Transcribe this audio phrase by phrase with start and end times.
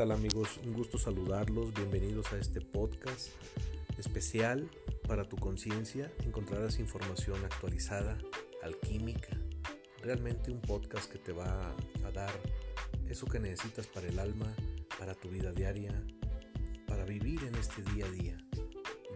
[0.00, 0.58] tal amigos?
[0.64, 1.74] Un gusto saludarlos.
[1.74, 3.28] Bienvenidos a este podcast
[3.98, 4.66] especial
[5.06, 6.10] para tu conciencia.
[6.24, 8.16] Encontrarás información actualizada,
[8.62, 9.36] alquímica.
[10.00, 12.32] Realmente un podcast que te va a dar
[13.10, 14.50] eso que necesitas para el alma,
[14.98, 15.92] para tu vida diaria,
[16.86, 18.38] para vivir en este día a día,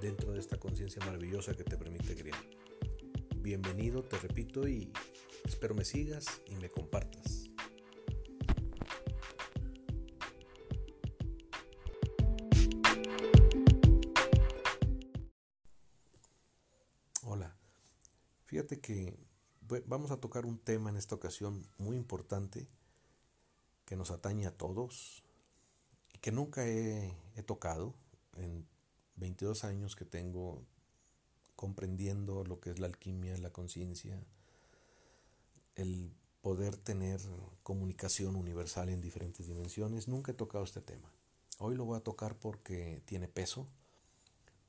[0.02, 2.44] dentro de esta conciencia maravillosa que te permite crear.
[3.36, 4.92] Bienvenido, te repito, y
[5.46, 7.43] espero me sigas y me compartas.
[18.84, 19.16] Que
[19.86, 22.68] vamos a tocar un tema en esta ocasión muy importante
[23.86, 25.25] que nos atañe a todos
[26.12, 27.16] y que nunca he,
[27.46, 27.94] tocado
[28.36, 28.66] en
[29.16, 30.66] 22 años que tengo
[31.56, 34.22] comprendiendo lo que es la alquimia, la conciencia,
[35.77, 37.22] el poder tener
[37.62, 40.08] comunicación universal en diferentes dimensiones.
[40.08, 41.11] Nunca he tocado este tema.
[41.58, 43.66] Hoy lo voy a tocar porque tiene peso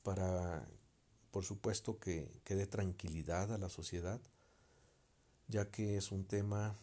[0.04, 0.66] para
[1.36, 4.22] por supuesto que, que dé tranquilidad a la sociedad,
[5.50, 6.78] ya que es un tema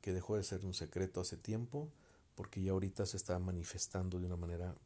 [0.00, 1.90] que dejó de ser un secreto hace tiempo,
[2.36, 4.76] porque ya ahorita se está manifestando de una manera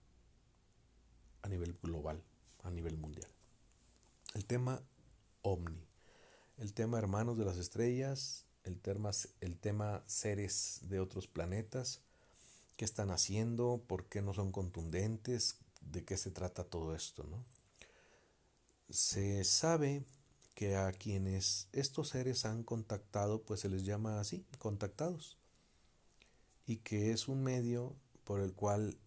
[1.42, 2.22] a nivel global,
[2.62, 3.31] a nivel mundial.
[4.33, 4.83] El tema
[5.42, 5.86] ovni,
[6.56, 9.11] el tema hermanos de las estrellas, el tema,
[9.42, 12.00] el tema seres de otros planetas,
[12.78, 17.44] qué están haciendo, por qué no son contundentes, de qué se trata todo esto, ¿no?
[18.91, 20.05] Se sabe
[20.55, 25.39] que a quienes estos seres han contactado, pues se les llama así, contactados,
[26.67, 27.94] y que es un medio
[28.25, 28.98] por el cual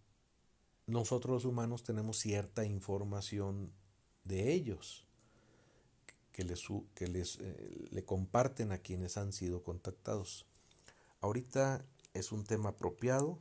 [0.88, 3.72] nosotros los humanos tenemos cierta información
[4.24, 5.06] de ellos,
[6.32, 6.64] que les,
[6.96, 10.46] que les eh, le comparten a quienes han sido contactados.
[11.20, 13.40] Ahorita es un tema apropiado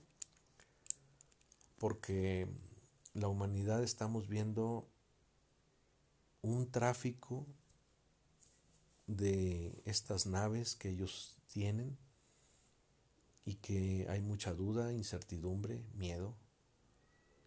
[1.78, 2.46] porque
[3.14, 4.86] la humanidad estamos viendo
[6.42, 7.46] un tráfico
[9.06, 11.98] de estas naves que ellos tienen
[13.44, 16.36] y que hay mucha duda, incertidumbre, miedo.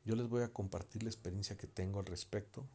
[0.05, 2.67] Yo les voy a compartir la experiencia que tengo al respecto,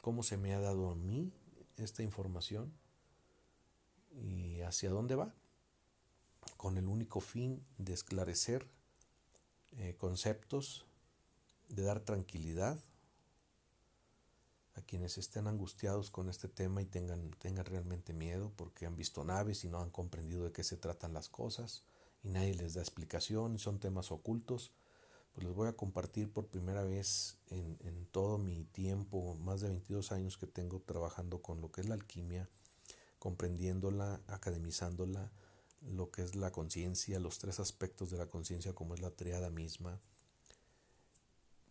[0.00, 1.32] cómo se me ha dado a mí
[1.76, 2.72] esta información
[4.12, 5.34] y hacia dónde va,
[6.56, 8.68] con el único fin de esclarecer
[9.78, 10.84] eh, conceptos,
[11.68, 12.78] de dar tranquilidad
[14.76, 19.24] a quienes estén angustiados con este tema y tengan, tengan realmente miedo porque han visto
[19.24, 21.84] naves y no han comprendido de qué se tratan las cosas
[22.22, 24.72] y nadie les da explicación son temas ocultos,
[25.32, 29.68] pues les voy a compartir por primera vez en, en todo mi tiempo, más de
[29.68, 32.48] 22 años que tengo trabajando con lo que es la alquimia,
[33.18, 35.30] comprendiéndola, academizándola,
[35.82, 39.50] lo que es la conciencia, los tres aspectos de la conciencia como es la triada
[39.50, 40.00] misma,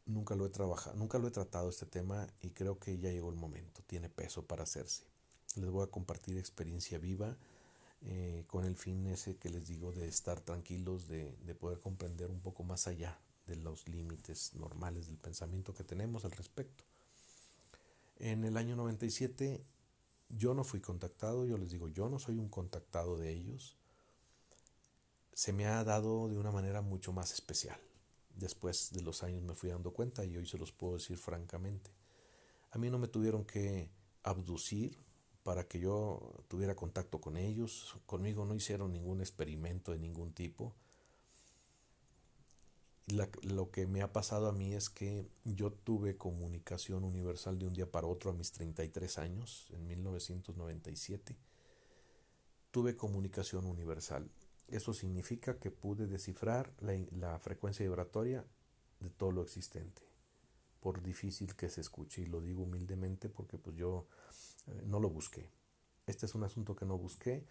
[0.06, 3.30] nunca lo he trabajado, nunca lo he tratado este tema y creo que ya llegó
[3.30, 5.04] el momento, tiene peso para hacerse.
[5.56, 7.38] Les voy a compartir experiencia viva
[8.02, 12.30] eh, con el fin ese que les digo de estar tranquilos, de, de poder comprender
[12.30, 16.84] un poco más allá de los límites normales del pensamiento que tenemos al respecto.
[18.18, 19.64] En el año 97
[20.30, 23.78] yo no fui contactado, yo les digo, yo no soy un contactado de ellos.
[25.34, 27.80] Se me ha dado de una manera mucho más especial
[28.36, 31.92] después de los años me fui dando cuenta y hoy se los puedo decir francamente.
[32.72, 33.92] A mí no me tuvieron que
[34.24, 34.98] abducir
[35.44, 37.96] para que yo tuviera contacto con ellos.
[38.06, 40.74] Conmigo no hicieron ningún experimento de ningún tipo.
[43.44, 47.74] lo que me ha pasado a mí es que yo tuve comunicación universal de un
[47.74, 51.36] día para otro a mis 33 años, en 1997.
[52.72, 54.32] Tuve comunicación universal.
[54.68, 58.46] Eso significa que pude descifrar la, frecuencia vibratoria
[59.00, 60.02] de todo lo existente,
[60.80, 64.08] por difícil que se escuche, y lo digo humildemente porque pues yo
[64.68, 65.50] eh, no lo busqué.
[66.08, 67.46] Este es un asunto que no busqué,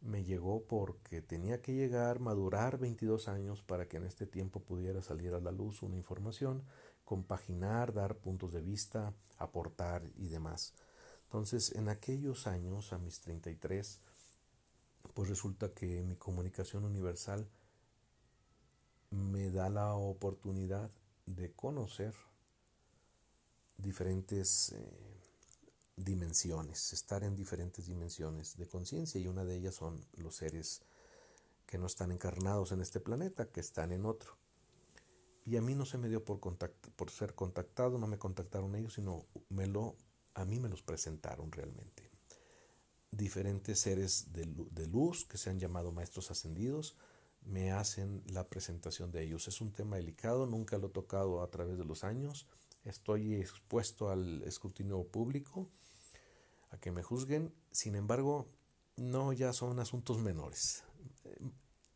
[0.00, 5.02] me llegó porque tenía que llegar, madurar 22 años para que en este tiempo pudiera
[5.02, 6.64] salir a la luz una información,
[7.04, 10.74] compaginar, dar puntos de vista, aportar y demás.
[11.24, 14.00] Entonces, en aquellos años, a mis 33,
[15.18, 17.44] pues resulta que mi comunicación universal
[19.10, 20.92] me da la oportunidad
[21.26, 22.14] de conocer
[23.78, 25.20] diferentes eh,
[25.96, 30.82] dimensiones, estar en diferentes dimensiones de conciencia y una de ellas son los seres
[31.66, 34.36] que no están encarnados en este planeta, que están en otro.
[35.44, 39.26] Y a mí no se me dio por, ser contactado, no me contactaron ellos, sino
[40.34, 42.07] a mí me los presentaron realmente
[43.10, 46.96] diferentes seres de, luz que se han llamado maestros ascendidos,
[47.42, 49.48] me hacen la presentación de ellos.
[49.48, 52.46] Es un tema delicado, nunca lo he tocado a través de los años.
[52.84, 55.68] Estoy expuesto al escrutinio público,
[56.70, 57.52] a que me juzguen.
[57.70, 58.48] Sin embargo,
[58.96, 60.84] no ya son asuntos menores.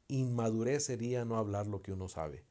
[0.09, 2.44] Inmadurez sería no hablar lo que uno sabe.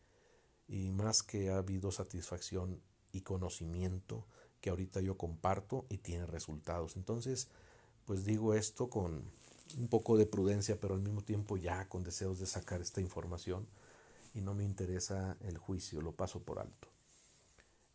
[0.67, 2.81] Y más que ha habido satisfacción
[3.11, 4.25] y conocimiento
[4.61, 6.95] que ahorita yo comparto y tiene resultados.
[6.95, 7.49] Entonces,
[8.11, 9.23] pues digo esto con
[9.77, 13.65] un poco de prudencia, pero al mismo tiempo ya con deseos de sacar esta información
[14.33, 16.89] y no me interesa el juicio, lo paso por alto.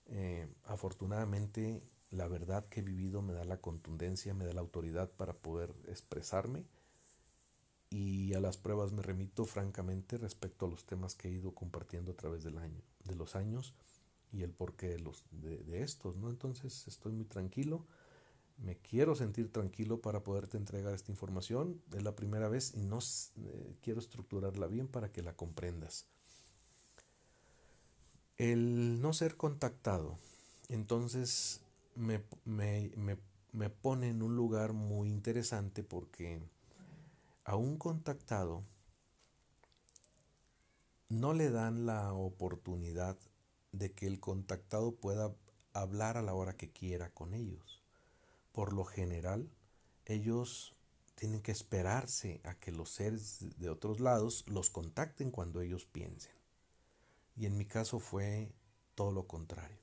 [0.06, 5.10] Eh, afortunadamente, la verdad que he vivido me da la contundencia, me da la autoridad
[5.10, 6.64] para poder expresarme
[7.90, 12.12] y a las pruebas me remito francamente respecto a los temas que he ido compartiendo
[12.12, 13.74] a través del año, de los años
[14.32, 16.30] y el porqué de, los, de, estos, ¿no?
[16.30, 17.84] Entonces estoy muy tranquilo,
[18.58, 22.98] me quiero sentir tranquilo para poderte entregar esta información, es la primera vez y no
[22.98, 26.06] eh, quiero estructurarla bien para que la comprendas.
[28.38, 30.18] El no ser contactado,
[30.68, 31.60] entonces
[31.94, 33.16] me, me, me,
[33.52, 36.40] me pone en un lugar muy interesante porque
[37.44, 38.62] a un contactado
[41.08, 43.16] no le dan la oportunidad
[43.72, 45.34] de que el contactado pueda
[45.72, 47.75] hablar a la hora que quiera con ellos.
[48.56, 49.50] Por lo general,
[50.06, 50.74] ellos
[51.14, 56.32] tienen que esperarse a que los seres de otros lados los contacten cuando ellos piensen.
[57.36, 58.50] Y en mi caso fue
[58.94, 59.76] todo lo contrario.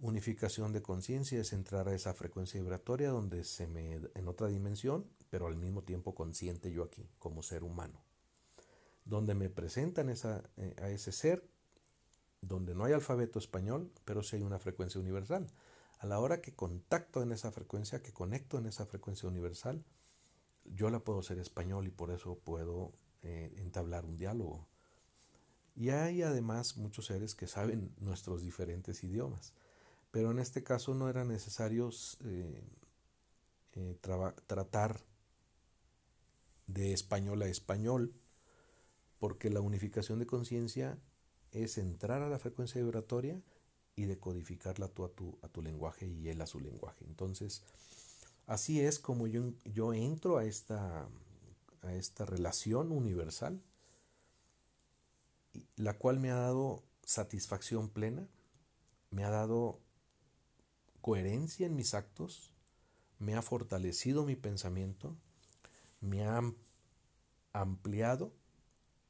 [0.00, 5.08] Unificación de conciencia es entrar a esa frecuencia vibratoria donde se me en otra dimensión,
[5.30, 8.02] pero al mismo tiempo consciente yo aquí, como ser humano.
[9.04, 11.48] Donde me presentan esa, eh, a ese ser
[12.40, 15.46] donde no hay alfabeto español, pero sí hay una frecuencia universal.
[16.00, 19.84] A la hora que contacto en esa frecuencia, que conecto en esa frecuencia universal,
[20.64, 24.66] yo la puedo ser español y por eso puedo eh, entablar un diálogo.
[25.76, 29.52] Y hay además muchos seres que saben nuestros diferentes idiomas,
[30.10, 31.90] pero en este caso no era necesario
[32.24, 32.64] eh,
[33.74, 35.04] eh, tratar
[36.66, 38.14] de español a español,
[39.18, 40.98] porque la unificación de conciencia
[41.52, 43.42] es entrar a la frecuencia vibratoria
[43.96, 47.04] y decodificarla tú a tu, a tu lenguaje y él a su lenguaje.
[47.06, 47.62] Entonces,
[48.46, 51.08] así es como yo, yo entro a esta,
[51.82, 53.60] a esta relación universal,
[55.76, 58.28] la cual me ha dado satisfacción plena,
[59.10, 59.80] me ha dado
[61.00, 62.52] coherencia en mis actos,
[63.18, 65.16] me ha fortalecido mi pensamiento,
[66.00, 66.40] me ha
[67.52, 68.32] ampliado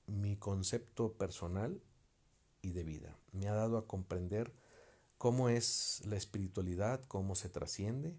[0.06, 1.80] mi concepto personal
[2.62, 3.16] y de vida.
[3.32, 4.52] Me ha dado a comprender
[5.20, 8.16] cómo es la espiritualidad, cómo se trasciende,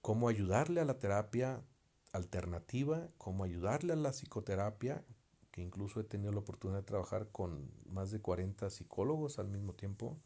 [0.00, 1.62] cómo ayudarle a la terapia
[2.10, 5.04] alternativa, cómo ayudarle a la psicoterapia,
[5.52, 9.72] que incluso he tenido la oportunidad de trabajar con más de 40 psicólogos al mismo
[9.72, 10.18] tiempo,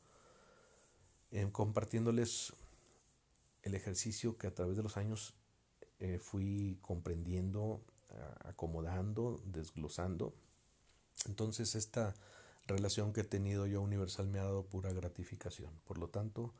[1.53, 2.55] compartiéndoles
[3.61, 5.35] el ejercicio que a través de los años
[5.99, 7.85] eh, fui comprendiendo,
[8.47, 10.35] acomodando, desglosando.
[11.27, 12.15] Entonces esta
[12.67, 15.71] relación que he tenido yo universal me ha dado pura gratificación.
[15.85, 16.53] Por lo tanto,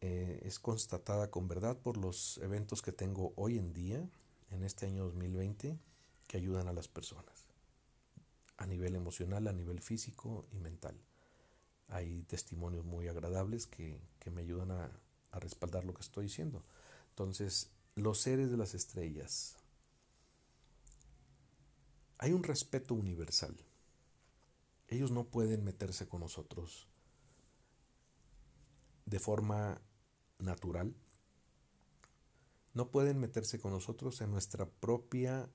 [0.00, 4.08] eh, es constatada con verdad por los eventos que tengo hoy en día,
[4.50, 5.78] en este año 2020,
[6.26, 7.46] que ayudan a las personas,
[8.56, 10.96] a nivel emocional, a nivel físico y mental.
[11.88, 14.00] Hay testimonios muy agradables que,
[14.32, 14.90] me ayudan a,
[15.30, 16.64] a respaldar lo que estoy diciendo.
[17.10, 19.54] Entonces, los seres de las estrellas.
[22.18, 23.56] Hay un respeto universal
[24.88, 26.88] ellos no pueden meterse con nosotros
[29.04, 29.80] de forma
[30.38, 30.94] natural.
[32.74, 35.48] No pueden meterse con nosotros en nuestra propia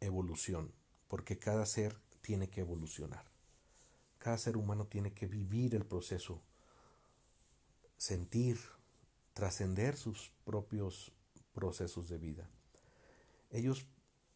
[0.00, 0.72] evolución,
[1.08, 3.30] porque cada ser tiene que evolucionar.
[4.18, 6.42] Cada ser humano tiene que vivir el proceso,
[7.96, 8.58] sentir,
[9.34, 11.12] trascender sus propios
[11.52, 12.48] procesos de vida.
[13.50, 13.86] Ellos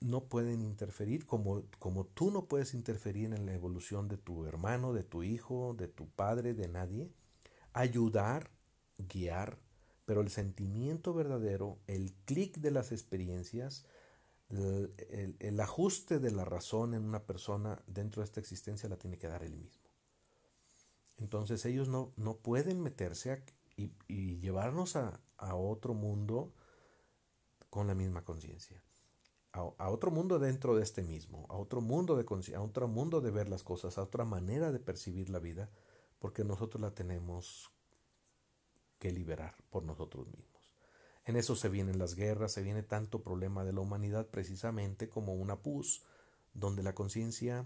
[0.00, 4.92] no pueden interferir, como, como tú no puedes interferir en la evolución de tu hermano,
[4.92, 7.10] de tu hijo, de tu padre, de nadie.
[7.72, 8.50] Ayudar,
[8.98, 9.58] guiar,
[10.04, 13.86] pero el sentimiento verdadero, el clic de las experiencias,
[14.50, 19.26] el, ajuste de la razón en una persona dentro de esta existencia la tiene que
[19.26, 19.82] dar él mismo.
[21.16, 23.42] Entonces ellos no, no pueden meterse
[23.76, 26.52] y, llevarnos a, a otro mundo
[27.70, 28.84] con la misma conciencia
[29.54, 33.30] a, otro mundo dentro de este mismo, a otro mundo de a otro mundo de
[33.30, 35.70] ver las cosas, a otra manera de percibir la vida,
[36.18, 37.70] porque nosotros la tenemos
[38.98, 40.72] que liberar por nosotros mismos.
[41.24, 45.34] En eso se vienen las guerras, se viene tanto problema de la humanidad precisamente como
[45.34, 46.02] una pus,
[46.52, 47.64] donde la conciencia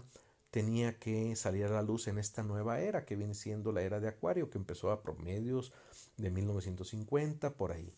[0.51, 3.99] tenía que salir a la luz en esta nueva era que viene siendo la era
[3.99, 5.73] de Acuario, que empezó a promedios
[6.17, 7.93] de 1950, por ahí.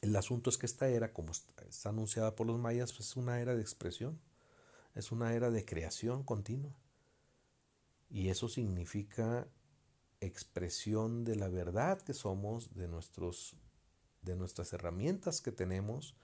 [0.00, 3.40] El asunto es que esta era, como está anunciada por los mayas, pues es una
[3.40, 4.20] era de expresión,
[4.94, 6.76] es una era de creación continua.
[8.08, 9.48] Y eso significa
[10.20, 13.56] expresión de la verdad que somos, de, nuestros,
[14.22, 16.16] de nuestras herramientas que tenemos.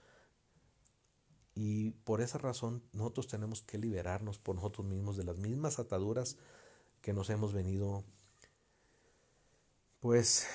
[1.55, 6.39] Y por esa razón nosotros tenemos que liberarnos por nosotros mismos de las mismas ataduras
[7.03, 8.05] que nos hemos venido
[10.01, 10.47] pues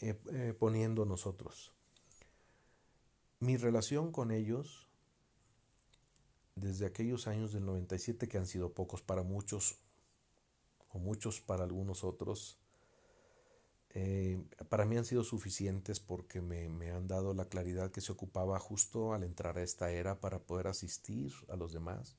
[0.00, 1.72] eh, eh, poniendo nosotros.
[3.40, 4.88] Mi relación con ellos,
[6.56, 9.78] desde aquellos años del 97 que han sido pocos para muchos,
[10.90, 12.58] o muchos para algunos otros,
[13.90, 18.12] eh, para mí han sido suficientes porque me, me, han dado la claridad que se
[18.12, 22.16] ocupaba justo al entrar a esta era para poder asistir a los demás.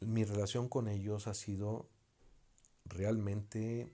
[0.00, 1.88] Mi relación con ellos ha sido
[2.86, 3.92] realmente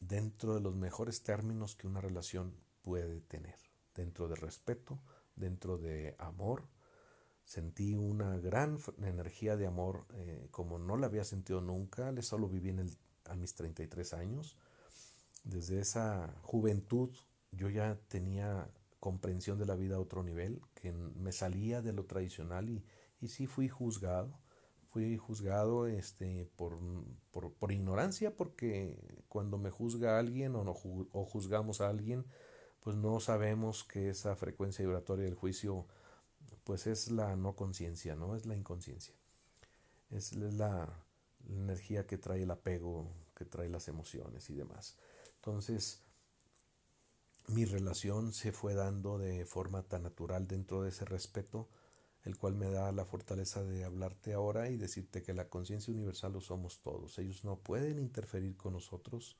[0.00, 3.58] dentro de los mejores términos que una relación puede tener,
[3.94, 5.00] dentro de respeto,
[5.36, 6.68] dentro de amor.
[7.44, 12.48] Sentí una gran energía de amor eh, como no la había sentido nunca, le solo
[12.48, 14.56] viví en el, a mis 33 años.
[15.44, 17.10] Desde esa juventud
[17.50, 18.70] yo ya tenía
[19.00, 22.84] comprensión de la vida a otro nivel, que me salía de lo tradicional y,
[23.20, 24.38] y sí fui juzgado
[24.90, 26.78] fui juzgado este, por,
[27.30, 32.26] por, por, ignorancia, porque cuando me juzga alguien o, no, o juzgamos a alguien,
[32.80, 35.86] pues no sabemos que esa frecuencia vibratoria del juicio
[36.64, 38.36] pues es la no conciencia, ¿no?
[38.36, 39.14] Es la inconsciencia.
[40.10, 40.88] Es la,
[41.48, 44.96] energía que trae el apego, que trae las emociones y demás.
[45.36, 46.02] Entonces,
[47.48, 51.68] mi relación se fue dando de forma tan natural dentro de ese respeto
[52.24, 56.32] el cual me da la fortaleza de hablarte ahora y decirte que la conciencia universal
[56.32, 57.18] lo somos todos.
[57.18, 59.38] Ellos no pueden interferir con nosotros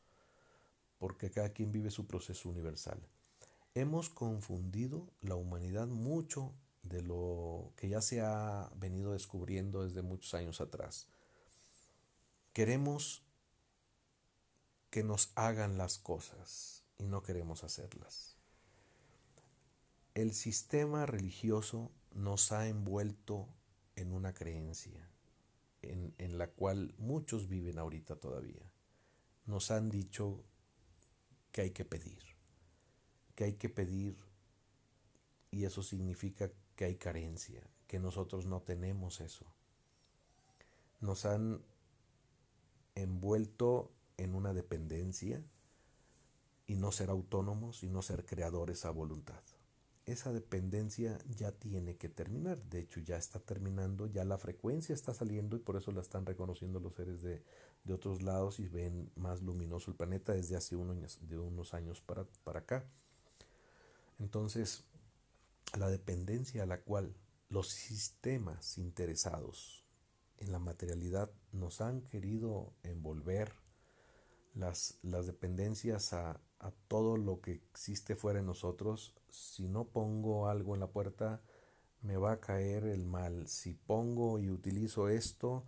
[0.99, 2.99] porque cada quien vive su proceso universal.
[3.75, 10.35] Hemos confundido la humanidad mucho de lo que ya se ha venido descubriendo desde muchos
[10.35, 11.09] años atrás.
[12.53, 13.23] Queremos
[14.91, 18.37] que nos hagan las cosas y no queremos hacerlas.
[20.15, 23.49] El sistema religioso nos ha envuelto
[23.95, 25.09] en una creencia
[25.83, 28.71] en, la cual muchos viven ahorita todavía.
[29.47, 30.45] Nos han dicho
[31.53, 32.30] que hay que pedir,
[33.41, 34.19] que hay que pedir
[35.51, 39.47] y eso significa que hay carencia, que nosotros no tenemos eso.
[41.01, 41.63] Nos han
[42.95, 45.43] envuelto en una dependencia
[46.67, 49.41] y no ser autónomos y no ser creadores a voluntad
[50.11, 52.63] esa dependencia ya tiene que terminar.
[52.65, 56.27] De hecho, ya está terminando, ya la frecuencia está saliendo y por eso la están
[56.27, 57.43] reconociendo los seres de,
[57.85, 62.01] de otros lados y ven más luminoso el planeta desde hace unos, de unos años
[62.01, 62.85] para, para acá.
[64.21, 64.85] Entonces,
[65.77, 67.17] la dependencia a la cual
[67.49, 69.85] los sistemas interesados
[70.39, 73.53] en la materialidad nos han querido envolver,
[74.55, 80.49] las, las dependencias a, a todo lo que existe fuera de nosotros, si no pongo
[80.49, 81.41] algo en la puerta,
[82.03, 83.47] me va a caer el mal.
[83.49, 85.65] Si pongo y utilizo esto,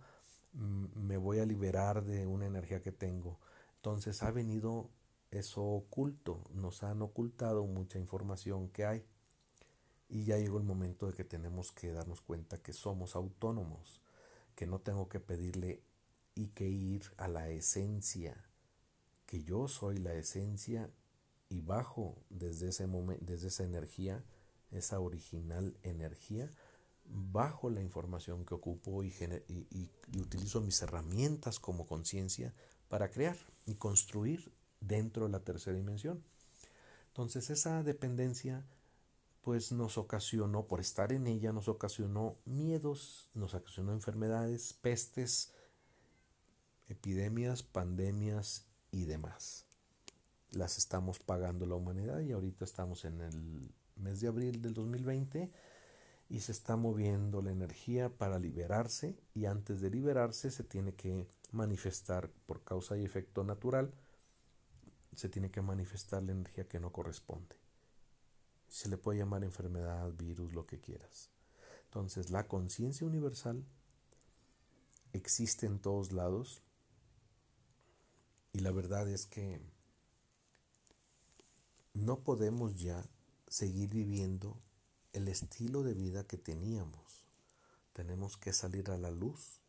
[0.53, 3.39] me voy a liberar de una energía que tengo.
[3.77, 4.89] Entonces ha venido
[5.37, 9.05] eso oculto, nos han ocultado mucha información que hay.
[10.09, 14.01] Y ya llegó el momento de que tenemos que darnos cuenta que somos autónomos,
[14.55, 15.81] que no tengo que pedirle
[16.35, 18.49] y que ir a la esencia
[19.33, 20.91] que yo soy la esencia
[21.49, 22.85] y bajo desde ese
[23.21, 24.23] desde esa energía,
[24.69, 26.53] esa original energía,
[27.05, 29.11] bajo la información que ocupo y,
[29.47, 32.53] y utilizo mis herramientas como conciencia
[32.89, 33.35] para crear
[33.65, 34.53] y construir
[34.87, 36.23] dentro de la tercera dimensión.
[37.07, 38.65] Entonces esa dependencia
[39.41, 45.53] pues nos ocasionó, por estar en ella, nos ocasionó miedos, nos ocasionó enfermedades, pestes,
[46.87, 49.65] epidemias, pandemias y demás.
[50.51, 55.51] Las estamos pagando la humanidad y ahorita estamos en el mes de abril del 2020
[56.29, 61.27] y se está moviendo la energía para liberarse y antes de liberarse se tiene que
[61.51, 63.93] manifestar por causa y efecto natural,
[65.15, 67.55] se tiene que manifestar la energía que no corresponde.
[68.67, 71.29] Se le puede llamar enfermedad, virus, lo que quieras.
[71.85, 73.63] Entonces la conciencia universal
[75.13, 76.61] existe en todos lados,
[78.51, 79.61] y la verdad es que
[81.93, 83.03] no podemos ya
[83.47, 84.59] seguir viviendo
[85.11, 87.25] el estilo de vida que teníamos.
[87.93, 89.61] tenemos que salir a la luz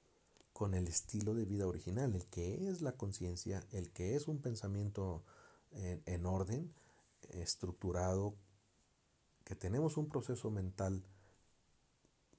[0.55, 4.39] con el estilo de vida original, el que es la conciencia, el que es un
[4.39, 5.23] pensamiento
[5.75, 6.73] en, en, orden,
[7.31, 8.35] estructurado,
[9.45, 11.05] que tenemos un proceso mental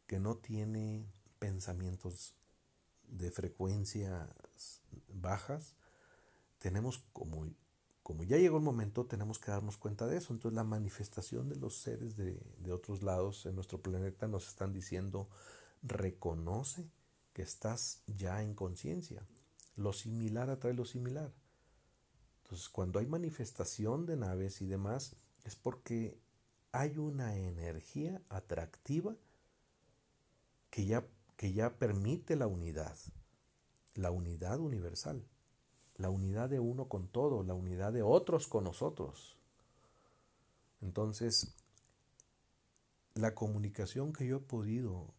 [0.08, 1.06] que no tiene
[1.40, 2.36] pensamientos
[3.08, 5.76] de frecuencias bajas,
[6.60, 7.48] tenemos como,
[8.02, 10.34] como ya llegó el momento, tenemos que darnos cuenta de eso.
[10.34, 14.74] Entonces la manifestación de los seres de, de otros lados en nuestro planeta nos están
[14.74, 15.30] diciendo,
[15.84, 16.90] reconoce
[17.34, 19.26] que estás ya en conciencia.
[19.76, 21.34] Lo similar atrae lo similar.
[22.46, 26.16] Entonces, cuando hay manifestación de naves y demás, es porque
[26.72, 29.16] hay una energía atractiva
[30.70, 32.96] que ya, que ya permite la unidad,
[33.96, 35.26] la unidad universal,
[35.96, 39.40] la unidad de uno con todo, la unidad de otros con nosotros.
[40.82, 41.56] Entonces,
[43.16, 45.16] la comunicación que yo he podido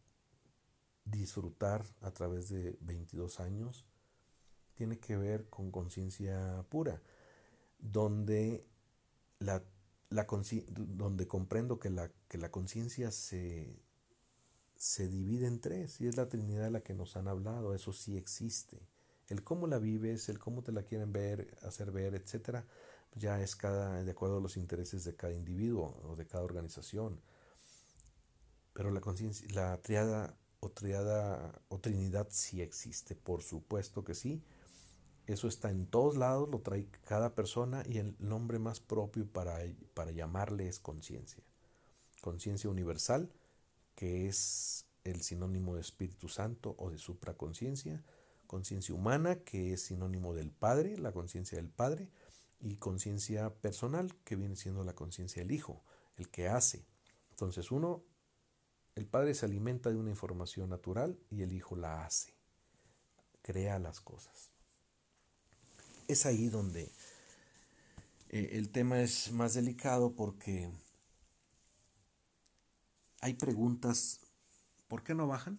[1.04, 3.84] disfrutar a través de 22 años
[4.76, 7.02] tiene que ver con conciencia pura,
[7.92, 8.66] donde,
[9.38, 9.62] la,
[10.10, 13.76] la donde comprendo que la, que la conciencia se,
[14.76, 18.16] se divide en tres y es la Trinidad la que nos han hablado, eso sí
[18.16, 18.78] existe.
[19.28, 22.64] El cómo la vives, el cómo te la quieren ver, hacer ver, etcétera,
[23.14, 27.20] ya es cada de acuerdo a los intereses de cada individuo o de cada organización.
[28.72, 34.42] Pero la conciencia, la triada o triada o trinidad sí existe, por supuesto que sí.
[35.26, 39.58] Eso está en todos lados, lo trae cada persona y el nombre más propio para,
[39.92, 41.42] para llamarle es conciencia.
[42.20, 43.32] Conciencia universal,
[43.96, 48.04] que es el sinónimo de Espíritu Santo o de supraconciencia,
[48.46, 52.08] conciencia humana, que es sinónimo del Padre, la conciencia del Padre,
[52.60, 55.82] y conciencia personal, que viene siendo la conciencia del Hijo,
[56.16, 56.86] el que hace.
[57.30, 58.04] Entonces uno,
[58.94, 62.34] el Padre se alimenta de una información natural y el Hijo la hace,
[63.42, 64.55] crea las cosas.
[66.08, 66.92] Es ahí donde
[68.28, 70.70] eh, el tema es más delicado porque
[73.20, 74.20] hay preguntas,
[74.88, 75.58] ¿por qué no bajan?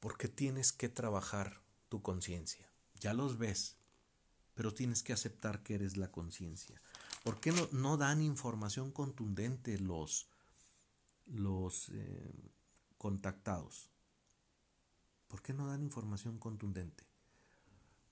[0.00, 2.68] Porque tienes que trabajar tu conciencia.
[3.00, 3.76] Ya los ves,
[4.54, 6.80] pero tienes que aceptar que eres la conciencia.
[7.22, 10.28] ¿Por qué no, no, dan información contundente los,
[11.26, 12.52] los eh,
[12.98, 13.90] contactados?
[15.28, 17.04] ¿Por qué no dan información contundente?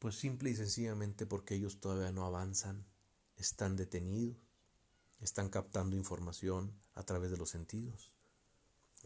[0.03, 2.85] Pues simple y sencillamente porque ellos todavía no avanzan,
[3.37, 4.37] están detenidos,
[5.21, 8.13] están captando información a través de los sentidos.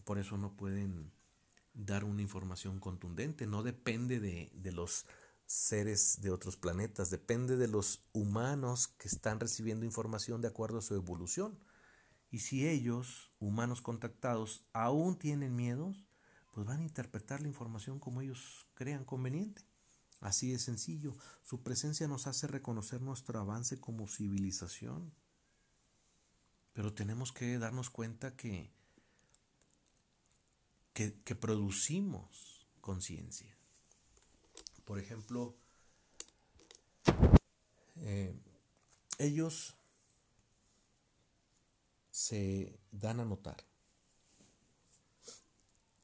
[0.05, 1.13] Por eso no pueden
[1.75, 3.47] dar una información contundente.
[3.47, 5.05] No depende de, de los
[5.45, 10.83] seres de otros planetas, depende de los humanos que están recibiendo información de acuerdo a
[10.83, 11.59] su evolución.
[12.31, 16.07] Y si ellos, humanos contactados, aún tienen miedos,
[16.53, 19.76] pues van a interpretar la información como ellos crean conveniente.
[20.21, 25.13] Así de sencillo, su presencia nos hace reconocer nuestro avance como civilización.
[26.73, 28.77] Pero tenemos que darnos cuenta que
[30.97, 33.55] que, producimos conciencia.
[34.87, 35.55] Por ejemplo,
[37.97, 38.35] eh,
[39.19, 39.77] ellos
[42.11, 43.63] se dan a notar.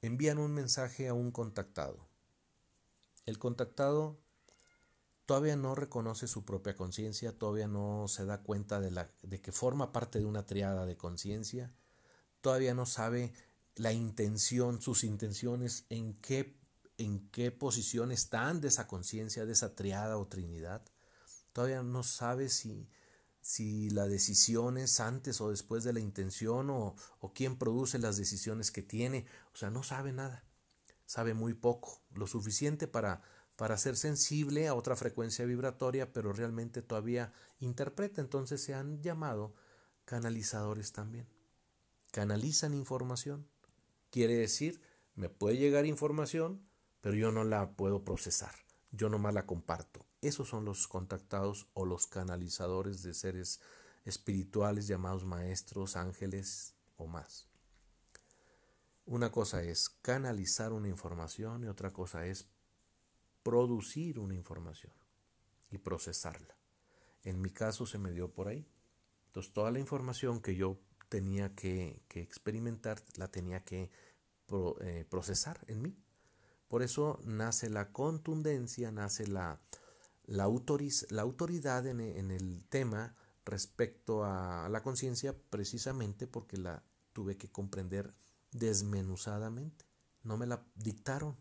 [0.03, 2.12] Envían un mensaje a un contactado.
[3.25, 4.19] El contactado
[5.27, 9.53] todavía no reconoce su propia conciencia, todavía no se da cuenta de, la, de que
[9.53, 11.73] forma parte de una triada de conciencia,
[12.41, 13.33] todavía no sabe
[13.77, 16.59] la intención, sus intenciones, en qué,
[16.99, 20.83] en qué posición están de esa conciencia, de esa triada o trinidad.
[21.53, 22.89] Todavía no sabe si,
[23.41, 28.17] si la decisión es antes o después de la intención o, o quién produce las
[28.17, 29.27] decisiones que tiene.
[29.55, 30.45] O sea, no sabe nada.
[31.07, 33.23] Sabe muy poco, lo suficiente para,
[33.57, 38.21] para ser sensible a otra frecuencia vibratoria, pero realmente todavía interpreta.
[38.21, 39.55] Entonces se han llamado
[40.05, 41.29] canalizadores también.
[42.11, 43.49] Canalizan información.
[44.11, 44.81] Quiere decir,
[45.15, 46.67] me puede llegar información,
[47.01, 48.55] pero yo no la puedo procesar.
[48.91, 50.07] Yo nomás la comparto.
[50.21, 53.61] Esos son los contactados o los canalizadores de seres
[54.05, 57.52] espirituales llamados maestros, ángeles o más.
[59.05, 62.49] Una cosa es canalizar una información y otra cosa es
[63.43, 64.93] producir una información
[65.71, 66.57] y procesarla.
[67.25, 68.67] En mi caso se me dio por ahí.
[69.27, 73.91] Entonces toda la información que yo tenía que, experimentar, la tenía que
[74.81, 75.97] eh, procesar en mí.
[76.69, 79.61] Por eso nace la contundencia, nace la,
[80.25, 80.49] la,
[81.11, 87.51] la autoridad en, en, el tema respecto a la conciencia, precisamente porque la tuve que
[87.51, 88.15] comprender
[88.53, 89.85] desmenuzadamente.
[90.23, 91.37] no me la dictaron.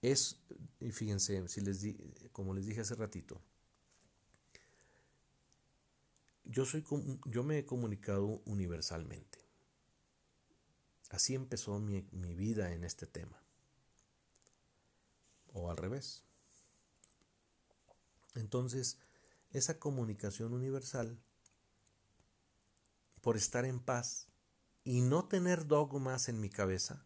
[0.00, 0.40] Es,
[0.80, 1.94] y fíjense, si les di,
[2.32, 3.42] como les dije hace ratito,
[6.44, 6.84] yo, soy,
[7.26, 9.38] yo me he comunicado universalmente.
[11.10, 13.42] Así empezó mi, mi vida en este tema.
[15.52, 16.24] O al revés.
[18.34, 18.98] Entonces,
[19.50, 21.18] esa comunicación universal,
[23.22, 24.28] por estar en paz
[24.86, 27.04] y no tener dogmas en mi cabeza,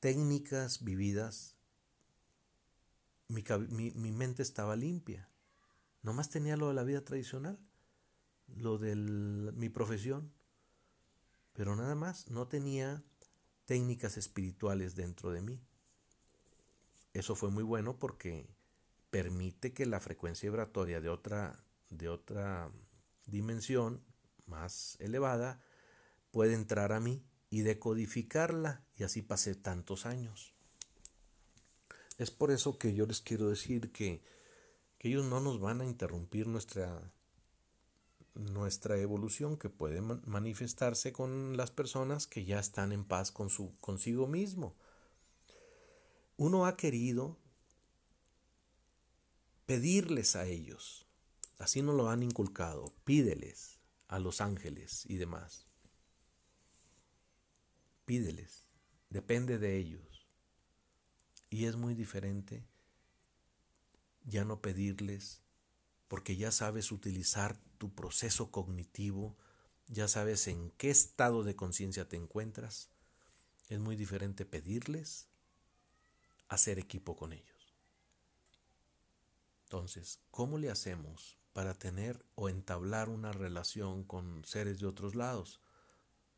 [0.00, 1.56] técnicas vividas,
[3.28, 3.44] mi,
[3.90, 5.28] mi, mente estaba limpia.
[6.02, 7.58] Nomás tenía lo de la vida tradicional,
[8.46, 10.32] lo de mi profesión,
[11.52, 13.04] pero nada más, no tenía
[13.66, 15.60] técnicas espirituales dentro de mí.
[17.12, 18.48] Eso fue muy bueno porque
[19.10, 22.72] permite que la frecuencia vibratoria de otra, de otra
[23.26, 24.02] dimensión
[24.46, 25.60] más elevada
[26.30, 30.52] pueda entrar a mí y decodificarla y así pasé tantos años.
[32.18, 34.22] Es por eso que yo les quiero decir que,
[34.98, 37.12] que ellos no nos van a interrumpir nuestra,
[38.34, 43.76] nuestra evolución que puede manifestarse con las personas que ya están en paz con su,
[43.80, 44.76] consigo mismo.
[46.36, 47.36] Uno ha querido
[49.66, 51.06] pedirles a ellos,
[51.58, 55.67] así nos lo han inculcado, pídeles a los ángeles y demás.
[58.08, 58.64] Pídeles,
[59.10, 60.26] depende de ellos.
[61.50, 62.64] Y es muy diferente
[64.24, 65.42] ya no pedirles
[66.08, 69.36] porque ya sabes utilizar tu proceso cognitivo,
[69.88, 72.88] ya sabes en qué estado de conciencia te encuentras.
[73.68, 75.28] Es muy diferente pedirles
[76.48, 77.74] hacer equipo con ellos.
[79.64, 85.60] Entonces, ¿cómo le hacemos para tener o entablar una relación con seres de otros lados?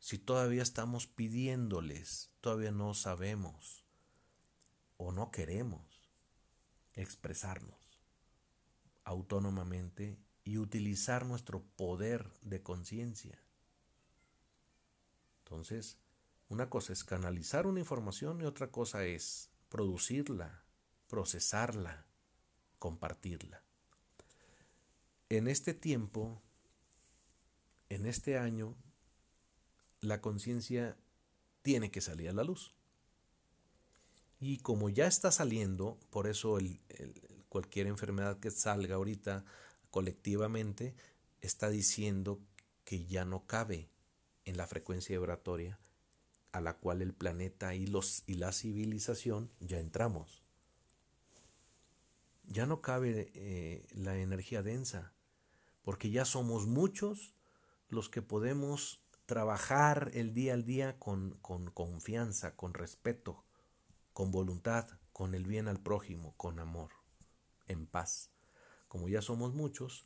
[0.01, 3.85] Si todavía estamos pidiéndoles, todavía no sabemos
[4.97, 6.11] o no queremos
[6.95, 8.01] expresarnos
[9.03, 13.43] autónomamente y utilizar nuestro poder de conciencia.
[15.43, 15.99] Entonces,
[16.49, 20.63] una cosa es canalizar una información y otra cosa es producirla,
[21.07, 22.07] procesarla,
[22.79, 23.63] compartirla.
[25.29, 26.41] En este tiempo,
[27.89, 28.75] en este año,
[30.01, 30.97] la conciencia
[31.61, 32.73] tiene que salir a la luz.
[34.39, 36.57] Y como ya está saliendo, por eso
[37.49, 39.45] cualquier enfermedad que salga ahorita
[39.91, 40.95] colectivamente
[41.41, 42.39] está diciendo
[42.83, 43.89] que ya no cabe
[44.45, 45.79] en la frecuencia vibratoria
[46.51, 50.41] a la cual el planeta y, los, y la civilización ya entramos
[52.51, 55.13] ya no cabe eh, la energía densa,
[55.83, 57.33] porque ya somos muchos
[57.89, 59.00] los que podemos
[59.31, 63.45] trabajar el día al día con, con confianza, con respeto,
[64.11, 66.91] con voluntad, con el bien al prójimo, con amor,
[67.65, 68.29] en paz.
[68.89, 70.05] Como ya somos muchos,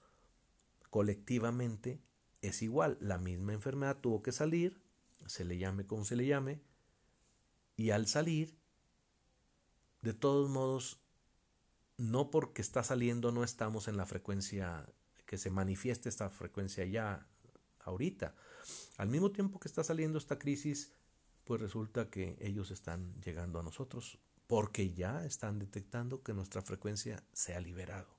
[0.91, 2.03] colectivamente
[2.43, 4.79] es igual, la misma enfermedad tuvo que salir,
[5.25, 6.61] se le llame como se le llame,
[7.75, 8.55] y al salir,
[10.03, 11.01] de todos modos
[11.97, 14.87] no porque está saliendo no estamos en la frecuencia
[15.25, 17.27] que se manifieste esta frecuencia ya
[17.85, 18.35] ahorita.
[18.97, 20.93] Al mismo tiempo que está saliendo esta crisis,
[21.45, 27.23] pues resulta que ellos están llegando a nosotros porque ya están detectando que nuestra frecuencia
[27.33, 28.15] se ha liberado.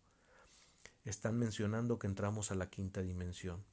[1.05, 3.65] Están mencionando que entramos a la quinta dimensión.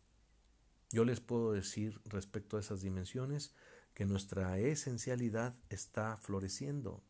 [0.91, 3.53] Yo les puedo decir respecto a esas dimensiones
[3.95, 7.03] que nuestra esencialidad está floreciendo,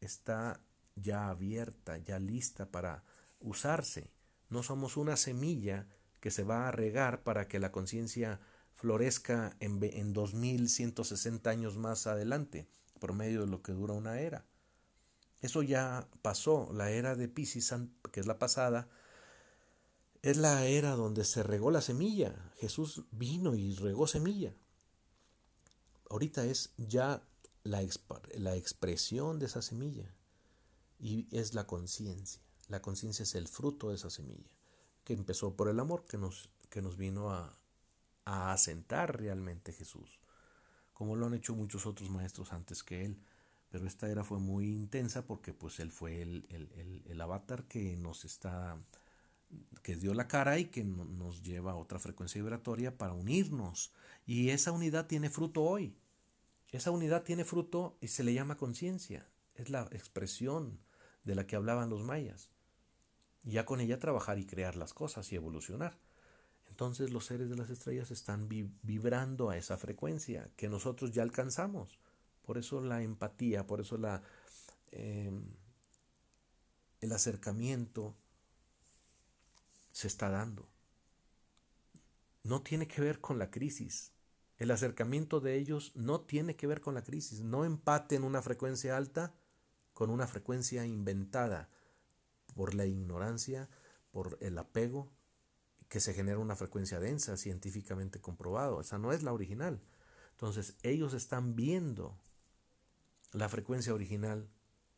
[0.00, 0.60] está
[0.94, 3.04] ya abierta, ya lista para
[3.40, 4.12] usarse.
[4.48, 5.88] No somos una semilla
[6.24, 8.40] que se va a regar para que la conciencia
[8.72, 12.66] florezca en, en 2160 años más adelante,
[12.98, 14.46] por medio de lo que dura una era.
[15.42, 17.74] Eso ya pasó, la era de Pisces,
[18.10, 18.88] que es la pasada,
[20.22, 22.50] es la era donde se regó la semilla.
[22.56, 24.54] Jesús vino y regó semilla.
[26.08, 27.22] Ahorita es ya
[27.64, 27.86] la,
[28.38, 30.10] la expresión de esa semilla
[30.98, 32.40] y es la conciencia.
[32.68, 34.48] La conciencia es el fruto de esa semilla,
[35.04, 37.56] que empezó por el amor que nos, que nos vino a,
[38.24, 40.18] a asentar realmente Jesús,
[40.92, 43.20] como lo han hecho muchos otros maestros antes que él.
[43.70, 47.96] Pero esta era fue muy intensa porque pues él fue el, el, el, avatar que
[47.96, 48.78] nos está
[49.82, 53.92] que dio la cara y que nos lleva a otra frecuencia vibratoria para unirnos.
[54.26, 55.96] Y esa unidad tiene fruto hoy.
[56.70, 59.28] Esa unidad tiene fruto y se le llama conciencia.
[59.56, 60.78] Es la expresión
[61.24, 62.50] de la que hablaban los mayas.
[63.44, 65.98] Y ya con ella trabajar y crear las cosas y evolucionar.
[66.68, 71.98] Entonces los seres de las estrellas están vibrando a esa frecuencia que nosotros ya alcanzamos.
[72.42, 74.22] Por eso la empatía, por eso la,
[74.90, 75.44] em,
[77.00, 78.16] el acercamiento
[79.92, 80.68] se está dando.
[82.42, 84.12] No tiene que ver con la crisis.
[84.58, 87.40] El acercamiento de ellos no tiene que ver con la crisis.
[87.40, 89.34] No empaten una frecuencia alta
[89.92, 91.68] con una frecuencia inventada
[92.54, 93.68] por la ignorancia,
[94.10, 95.10] por el apego,
[95.88, 98.80] que se genera una frecuencia densa, científicamente comprobado.
[98.80, 99.82] Esa no es la original.
[100.32, 102.18] Entonces ellos están viendo
[103.32, 104.48] la frecuencia original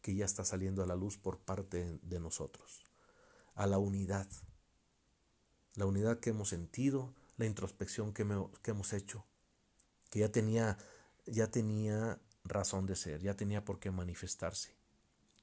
[0.01, 2.85] que ya está saliendo a la luz por parte de nosotros,
[3.55, 4.29] a la unidad,
[5.75, 9.27] la unidad que hemos sentido, la introspección que, hemos hecho,
[10.11, 10.79] que ya tenía,
[11.27, 14.76] ya tenía razón de ser, ya tenía por qué manifestarse.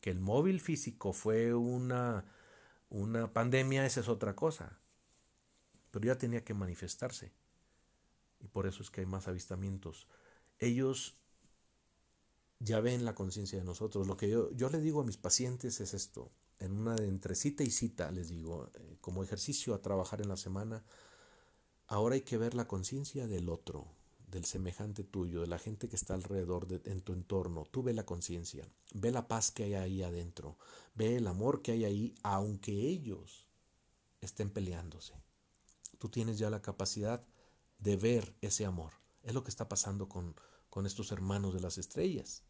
[0.04, 2.26] Que el móvil físico fue una,
[2.90, 4.84] una pandemia, esa es otra cosa
[5.94, 7.32] pero ya tenía que manifestarse.
[8.40, 10.08] Y por eso es que hay más avistamientos.
[10.58, 11.14] Ellos
[12.58, 14.08] ya ven la conciencia de nosotros.
[14.08, 16.32] Lo que yo, yo le digo a mis pacientes es esto.
[16.58, 20.30] En una de entre cita y cita les digo, eh, como ejercicio a trabajar en
[20.30, 20.84] la semana,
[21.86, 23.86] ahora hay que ver la conciencia del otro,
[24.34, 27.66] del semejante tuyo, de la gente que está alrededor de, en tu entorno.
[27.72, 30.58] Tú ve la conciencia, ve la paz que hay ahí adentro,
[30.96, 33.48] ve el amor que hay ahí, aunque ellos
[34.22, 35.14] estén peleándose
[36.04, 37.26] tú tienes ya la capacidad
[37.80, 38.92] de ver ese amor.
[39.22, 40.36] Es lo que está pasando con,
[40.70, 42.44] con estos hermanos de las estrellas.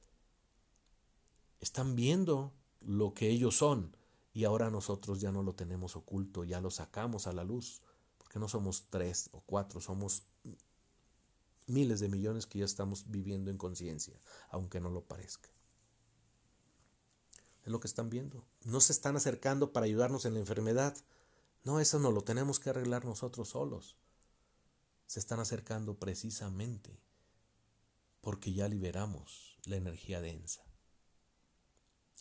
[1.59, 3.95] Están viendo lo que ellos son
[4.33, 7.83] y ahora nosotros ya no lo tenemos oculto, ya lo sacamos a la luz,
[8.17, 10.23] porque no somos tres o cuatro, somos
[11.67, 15.49] miles de millones que ya estamos viviendo en conciencia, aunque no lo parezca.
[17.63, 18.45] Es lo que están viendo.
[18.63, 20.95] No se están acercando para ayudarnos en la enfermedad,
[21.63, 23.95] no, eso no lo tenemos que arreglar nosotros solos.
[25.07, 26.99] Se están acercando precisamente
[28.19, 30.65] porque ya liberamos la energía densa.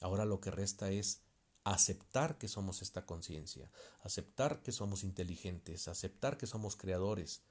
[0.01, 1.23] Ahora lo que resta es
[1.65, 3.71] aceptar que somos esta conciencia,
[4.03, 7.43] aceptar que somos inteligentes, aceptar que somos creadores.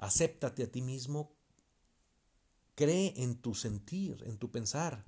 [0.00, 1.36] Acéptate a ti mismo,
[2.74, 5.04] cree en tu sentir, en tu pensar,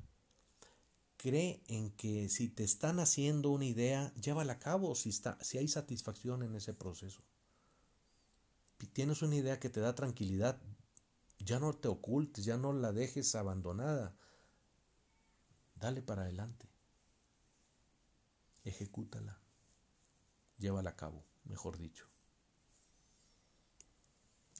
[1.16, 5.56] cree en que si te están haciendo una idea, llévala a cabo si, está, si
[5.56, 7.22] hay satisfacción en ese proceso.
[8.78, 10.60] Si tienes una idea que te da tranquilidad,
[11.38, 14.14] ya no te ocultes, ya no la dejes abandonada.
[15.76, 16.68] Dale para adelante.
[18.64, 19.40] Ejecútala.
[20.58, 22.11] Llévala a cabo, mejor dicho.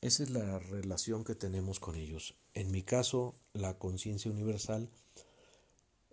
[0.03, 2.35] Esa es la relación que tenemos con ellos.
[2.55, 4.91] En mi caso, la conciencia universal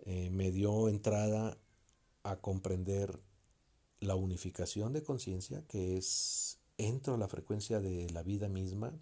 [0.06, 1.58] eh, me dio entrada
[2.22, 3.20] a comprender
[3.98, 8.92] la unificación de conciencia, que es entro a la frecuencia de la vida misma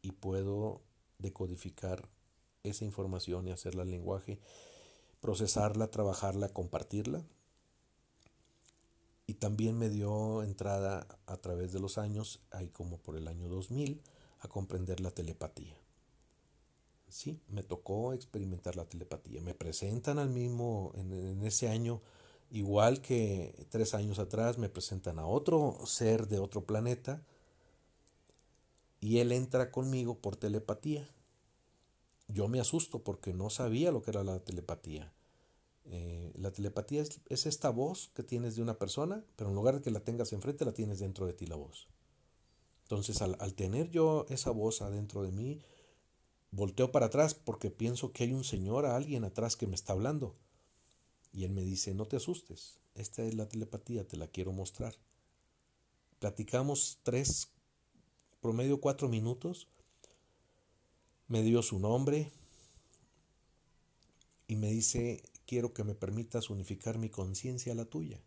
[0.00, 0.80] y puedo
[1.18, 2.08] decodificar
[2.62, 4.40] esa información y hacerla al lenguaje,
[5.20, 7.26] procesarla, trabajarla, compartirla.
[9.26, 13.48] Y también me dio entrada a través de los años, ahí como por el año
[13.48, 14.02] 2000,
[14.40, 15.82] a comprender la telepatía
[17.12, 19.40] sí, me tocó experimentar la telepatía.
[19.42, 22.00] Me presentan al mismo, en, ese año,
[22.50, 27.22] igual que tres años atrás, me presentan a otro ser de otro planeta
[29.00, 31.08] y él entra conmigo por telepatía.
[32.28, 35.12] Yo me asusto porque no sabía lo que era la telepatía.
[35.84, 39.82] Eh, la telepatía es, esta voz que tienes de una persona, pero en lugar de
[39.82, 41.88] que la tengas enfrente, la tienes dentro de ti la voz.
[42.84, 45.62] Entonces, al tener yo esa voz adentro de mí,
[46.54, 50.36] Volteo para atrás porque pienso que hay un señor, alguien atrás que me está hablando.
[51.32, 54.94] Y él me dice, no te asustes, esta es la telepatía, te la quiero mostrar.
[56.18, 57.48] Platicamos tres,
[58.42, 59.66] promedio cuatro minutos.
[61.26, 62.30] Me dio su nombre
[64.46, 68.18] y me dice, quiero que me permitas unificar mi conciencia a la tuya.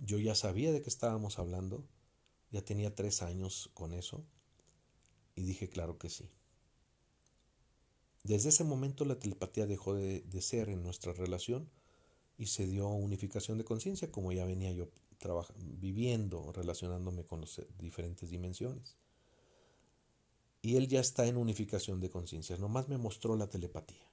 [0.00, 1.86] Yo ya sabía de qué estábamos hablando,
[2.50, 4.24] ya tenía tres años con eso,
[5.36, 6.28] y dije, claro que sí.
[8.24, 11.70] Desde ese momento la telepatía dejó de, ser en nuestra relación
[12.36, 14.88] y se dio unificación de conciencia como ya venía yo
[15.78, 18.96] viviendo, relacionándome con las diferentes dimensiones.
[20.60, 24.11] Y él ya está en unificación de conciencia, nomás me mostró la telepatía.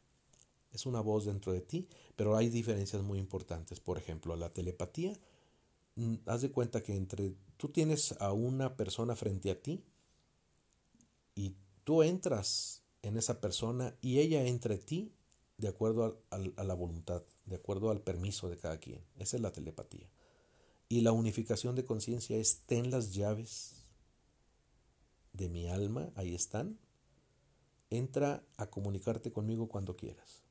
[0.71, 3.79] Es una voz dentro de ti, pero hay diferencias muy importantes.
[3.79, 5.13] Por ejemplo, la telepatía,
[5.95, 9.83] mm, haz de cuenta que entre tú tienes a una persona frente a ti
[11.35, 15.13] y tú entras en esa persona y ella entre ti
[15.57, 19.03] de acuerdo a, la voluntad, de acuerdo al permiso de cada quien.
[19.17, 20.09] Esa es la telepatía.
[20.87, 23.85] Y la unificación de conciencia es ten las llaves
[25.33, 26.79] de mi alma, ahí están,
[27.89, 30.43] entra a comunicarte conmigo cuando quieras.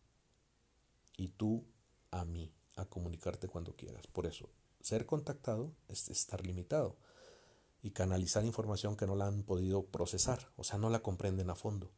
[1.18, 1.66] Y tú
[2.11, 4.07] a mí, a comunicarte cuando quieras.
[4.07, 4.48] Por eso,
[4.81, 6.96] ser contactado es estar limitado
[7.83, 11.54] y canalizar información que no la han podido procesar, o sea, no la comprenden a
[11.54, 11.92] fondo.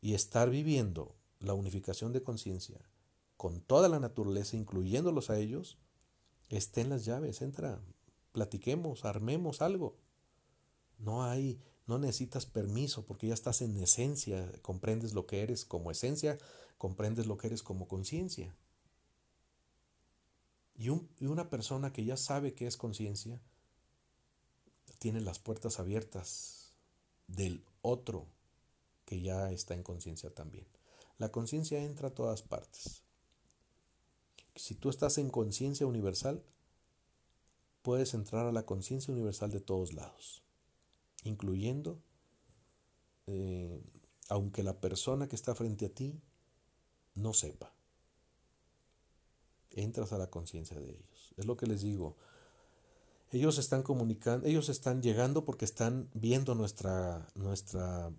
[0.00, 2.78] Y estar viviendo la unificación de conciencia
[3.36, 5.78] con toda la naturaleza, incluyéndolos a ellos,
[6.48, 7.80] estén las llaves, entra,
[8.32, 9.96] platiquemos, armemos algo.
[10.98, 15.90] No hay, no necesitas permiso porque ya estás en esencia, comprendes lo que eres como
[15.90, 16.38] esencia,
[16.78, 18.54] comprendes lo que eres como conciencia.
[20.78, 23.40] Y, una persona que ya sabe que es conciencia,
[24.98, 26.72] tiene las puertas abiertas
[27.28, 28.26] del otro
[29.04, 30.66] que ya está en conciencia también.
[31.18, 33.02] La conciencia entra a todas partes.
[34.54, 36.42] Si tú estás en conciencia universal,
[37.82, 40.42] puedes entrar a la conciencia universal de todos lados,
[41.24, 42.00] incluyendo,
[43.26, 43.82] eh,
[44.28, 46.20] aunque la persona que está frente a ti
[47.14, 47.72] no sepa.
[49.70, 51.34] Entras a la conciencia de ellos.
[51.36, 52.16] Es lo que les digo.
[53.32, 58.12] Ellos están comunicando, ellos están llegando porque están viendo nuestra, nuestra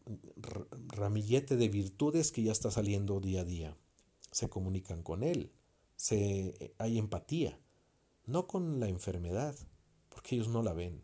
[0.89, 3.77] ramillete de virtudes que ya está saliendo día a día.
[4.31, 5.51] Se comunican con él,
[5.95, 7.57] se, hay empatía,
[8.25, 9.55] no con la enfermedad,
[10.10, 11.01] porque ellos no la ven.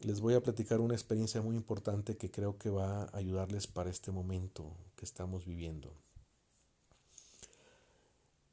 [0.00, 3.90] Les voy a platicar una experiencia muy importante que creo que va a ayudarles para
[3.90, 5.92] este momento que estamos viviendo.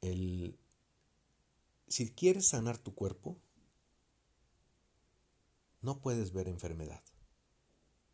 [0.00, 0.58] El,
[1.86, 3.36] si quieres sanar tu cuerpo,
[5.82, 7.02] no puedes ver enfermedad.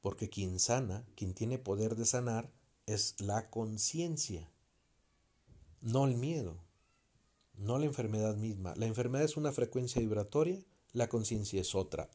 [0.03, 2.53] Porque quien sana, quien tiene poder de sanar,
[2.87, 4.51] es la conciencia,
[5.81, 6.59] no el miedo,
[7.55, 8.75] no la enfermedad misma.
[8.77, 12.11] La enfermedad es una frecuencia vibratoria, la conciencia es otra,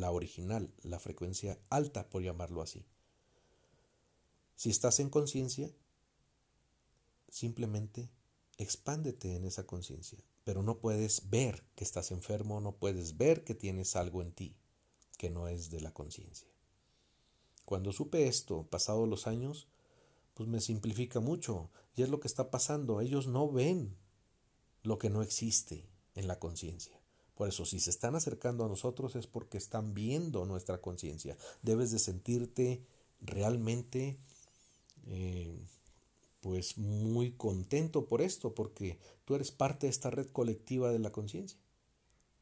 [0.00, 2.84] la original, la frecuencia alta, por llamarlo así.
[4.54, 5.70] Si estás en conciencia,
[7.28, 8.08] simplemente
[8.58, 13.54] expándete en esa conciencia, pero no puedes ver que estás enfermo, no puedes ver que
[13.54, 14.56] tienes algo en ti
[15.16, 16.48] que no es de la conciencia.
[17.64, 19.66] Cuando supe esto, pasados los años,
[20.34, 21.70] pues me simplifica mucho.
[21.96, 23.00] Y es lo que está pasando.
[23.00, 23.96] Ellos no ven
[24.82, 27.00] lo que no existe en la conciencia.
[27.36, 31.36] Por eso, si se están acercando a nosotros es porque están viendo nuestra conciencia.
[31.62, 32.82] Debes de sentirte
[33.20, 34.18] realmente,
[35.06, 35.62] eh,
[36.40, 41.12] pues, muy contento por esto, porque tú eres parte de esta red colectiva de la
[41.12, 41.58] conciencia.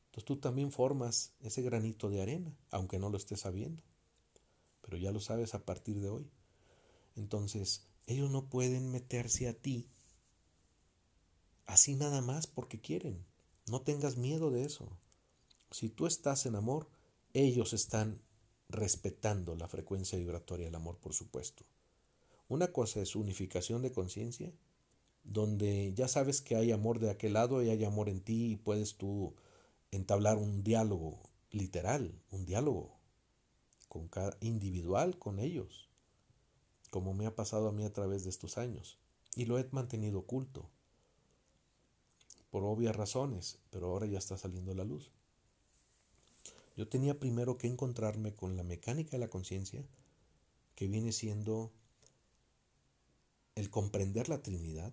[0.06, 3.82] Entonces tú también formas ese granito de arena, aunque no lo estés sabiendo.
[4.80, 6.30] Pero ya lo sabes a partir de hoy.
[7.16, 9.88] Entonces, ellos no pueden meterse a ti
[11.66, 13.24] así nada más porque quieren.
[13.66, 14.88] No tengas miedo de eso.
[15.70, 16.88] Si tú estás en amor,
[17.32, 18.20] ellos están
[18.68, 21.64] respetando la frecuencia vibratoria del amor, por supuesto.
[22.48, 24.52] Una cosa es unificación de conciencia,
[25.22, 28.56] donde ya sabes que hay amor de aquel lado y hay amor en ti y
[28.56, 29.34] puedes tú
[29.90, 32.98] entablar un diálogo literal, un diálogo
[33.88, 35.88] con cada individual con ellos,
[36.90, 38.98] como me ha pasado a mí a través de estos años,
[39.34, 40.68] y lo he mantenido oculto
[42.54, 45.10] por obvias razones, pero ahora ya está saliendo la luz.
[46.76, 49.84] Yo tenía primero que encontrarme con la mecánica de la conciencia,
[50.76, 51.72] que viene siendo
[53.56, 54.92] el comprender la Trinidad,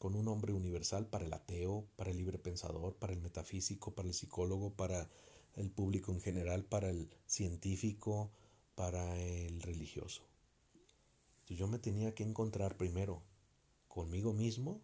[0.00, 4.08] con un hombre universal para el ateo, para el libre pensador, para el metafísico, para
[4.08, 5.08] el psicólogo, para
[5.54, 8.32] el público en general, para el científico,
[8.74, 10.22] para el religioso.
[11.46, 13.22] yo me tenía que encontrar primero
[13.86, 14.82] conmigo mismo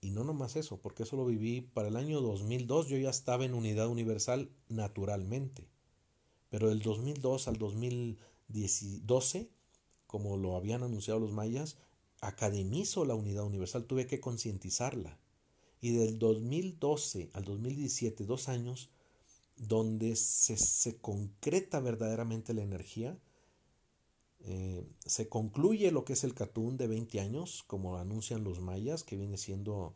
[0.00, 3.44] y no nomás eso, porque eso lo viví para el año 2002, yo ya estaba
[3.44, 5.68] en unidad universal naturalmente.
[6.50, 9.50] Pero del 2002 al 2012,
[10.06, 11.76] como lo habían anunciado los mayas,
[12.20, 15.18] academizo la unidad universal, tuve que concientizarla.
[15.80, 18.90] Y del 2012 al 2017, dos años,
[19.56, 23.18] donde se, concreta verdaderamente la energía,
[24.40, 29.04] eh, se concluye lo que es el Catún de 20 años, como anuncian los mayas,
[29.04, 29.94] que viene siendo,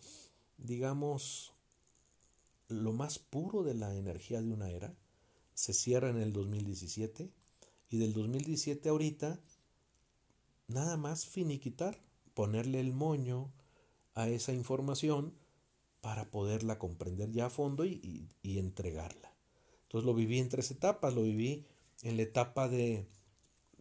[0.59, 1.53] digamos,
[2.69, 4.95] lo más puro de la energía de una era.
[5.55, 7.31] Se cierra en el 2017
[7.91, 9.41] y del 2017 ahorita,
[10.67, 12.01] nada más finiquitar
[12.35, 13.53] ponerle el moño
[14.15, 15.35] a esa información
[16.01, 19.33] para poderla comprender ya a fondo y, entregarla.
[19.83, 21.67] Entonces lo viví en tres etapas, lo viví
[22.03, 23.07] en la etapa de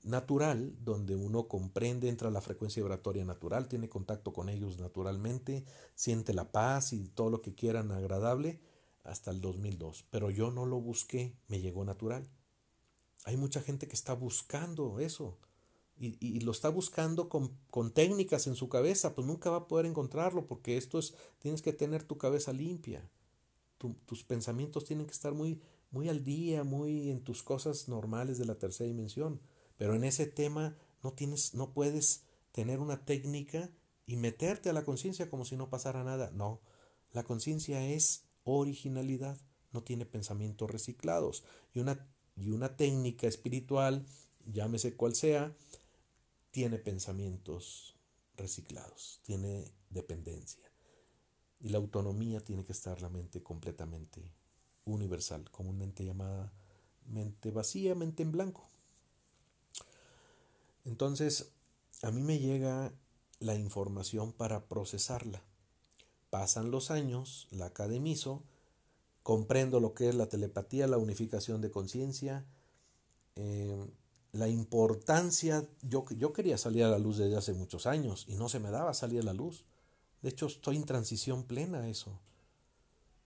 [0.04, 5.66] natural, donde uno comprende, entra a la frecuencia vibratoria natural, tiene contacto con ellos naturalmente,
[5.96, 8.60] siente la paz y todo lo que quieran agradable,
[9.04, 10.06] hasta el 2002.
[10.10, 12.30] Pero yo no lo busqué, me llegó natural.
[13.26, 15.38] Hay mucha gente que está buscando eso
[15.98, 19.86] y, lo está buscando con, con, técnicas en su cabeza, pues nunca va a poder
[19.86, 23.08] encontrarlo porque esto es, tienes que tener tu cabeza limpia.
[23.78, 28.46] tus pensamientos tienen que estar muy, muy al día, muy en tus cosas normales de
[28.46, 29.40] la tercera dimensión.
[29.82, 32.22] Pero en ese tema no tienes, no puedes
[32.52, 33.72] tener una técnica
[34.06, 36.30] y meterte a la conciencia como si no pasara nada.
[36.30, 36.62] No,
[37.14, 39.40] la conciencia es originalidad,
[39.72, 41.46] no tiene pensamientos reciclados.
[41.74, 44.06] Y una, y una técnica espiritual,
[44.46, 45.58] llámese cual sea,
[46.52, 47.98] tiene pensamientos
[48.38, 50.72] reciclados, tiene dependencia.
[51.60, 54.32] Y la autonomía tiene que estar la mente completamente
[54.86, 56.54] universal, comúnmente llamada
[57.08, 58.71] mente vacía, mente en blanco.
[60.86, 61.52] Entonces,
[62.02, 62.94] a mí me llega
[63.40, 65.44] la información para procesarla.
[66.30, 68.44] Pasan los años, la academizo,
[69.24, 72.46] comprendo lo que es la telepatía, la unificación de conciencia,
[73.36, 73.88] eh,
[74.32, 78.48] la importancia, yo, yo quería salir a la luz desde hace muchos años y no
[78.48, 79.66] se me daba salir a la luz.
[80.22, 82.20] De hecho, estoy en transición plena eso.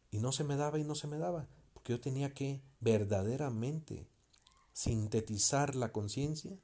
[0.09, 4.07] Y no se me daba y no se me daba, porque yo tenía que verdaderamente
[4.73, 6.57] sintetizar la conciencia,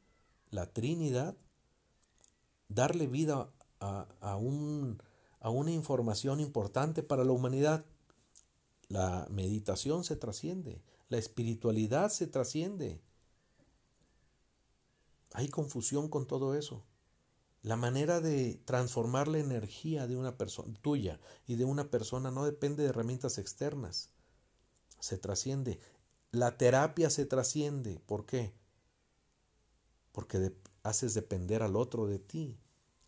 [0.51, 1.35] la Trinidad,
[2.69, 3.49] darle vida
[3.79, 5.01] a, a, un,
[5.39, 7.85] a una información importante para la humanidad.
[8.87, 13.01] La meditación se trasciende, la espiritualidad se trasciende
[15.33, 16.83] hay confusión con todo eso.
[17.61, 22.43] La manera de transformar la energía de una persona tuya y de una persona no
[22.43, 24.09] depende de herramientas externas.
[24.99, 25.79] Se trasciende.
[26.31, 28.01] La terapia se trasciende.
[28.05, 28.53] ¿Por qué?
[30.11, 30.53] Porque
[30.83, 32.57] haces depender al otro de ti,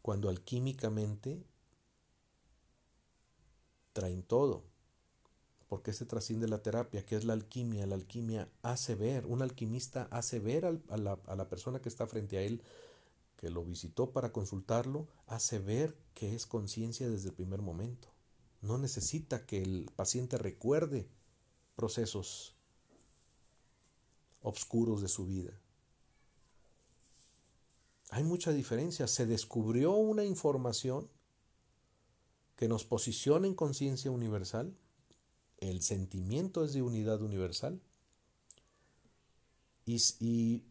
[0.01, 1.43] cuando alquímicamente
[3.93, 4.64] traen todo
[5.74, 7.88] porque se trasciende la terapia, que es la alquimia.
[7.88, 12.06] La alquimia hace ver, un alquimista hace ver a, la, a la persona que está
[12.06, 12.62] frente a él,
[13.38, 18.08] que lo visitó para consultarlo, hace ver que es conciencia desde el primer momento.
[18.62, 21.08] No necesita que el paciente recuerde
[21.76, 22.54] procesos
[24.43, 25.60] obscuros de su vida.
[28.14, 29.07] Hay mucha diferencia.
[29.07, 31.09] Se descubrió una información
[32.55, 34.76] que nos posiciona en conciencia universal
[35.70, 37.80] el sentimiento es de unidad universal.
[39.86, 40.64] Y,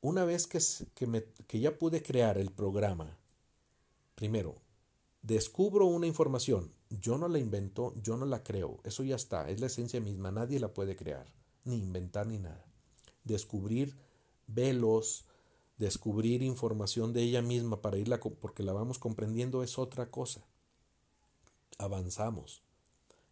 [0.00, 0.58] una vez que,
[1.46, 3.16] que ya pude crear el programa,
[4.16, 4.56] primero,
[5.22, 9.60] descubro una información, yo no la invento, yo no la creo, eso ya está, es
[9.60, 11.32] la esencia misma, nadie la puede crear,
[11.64, 12.66] ni inventar ni nada.
[13.22, 13.96] Descubrir
[14.48, 15.26] velos,
[15.78, 20.46] descubrir información de ella misma para irla, porque la vamos comprendiendo es otra cosa.
[21.78, 22.62] Avanzamos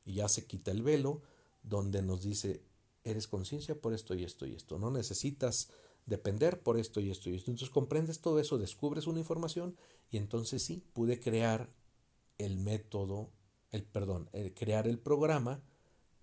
[0.05, 1.23] y ya se quita el velo
[1.63, 2.63] donde nos dice,
[3.05, 4.79] eres conciencia por esto y esto y esto.
[4.79, 5.71] No necesitas
[6.07, 7.51] depender por esto y esto y esto.
[7.51, 9.77] Entonces comprendes todo eso, descubres una información
[10.11, 11.71] y entonces sí, pude crear
[12.39, 13.31] el método,
[13.71, 15.63] el perdón, el crear el programa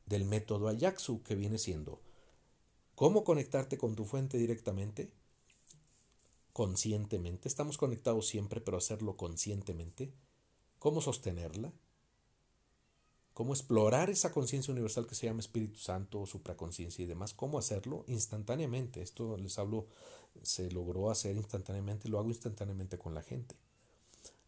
[0.06, 2.02] del método Ajaxu que viene siendo
[2.98, 5.12] cómo conectarte con tu fuente directamente,
[6.58, 7.48] conscientemente.
[7.48, 10.12] Estamos conectados siempre, pero hacerlo conscientemente.
[10.80, 11.72] Cómo sostenerla,
[13.36, 18.06] cómo explorar esa conciencia universal que se llama Espíritu Santo, supraconciencia y demás, cómo hacerlo
[18.08, 19.04] instantáneamente.
[19.04, 19.86] Esto les hablo,
[20.42, 23.54] se logró hacer instantáneamente, lo hago instantáneamente con la gente.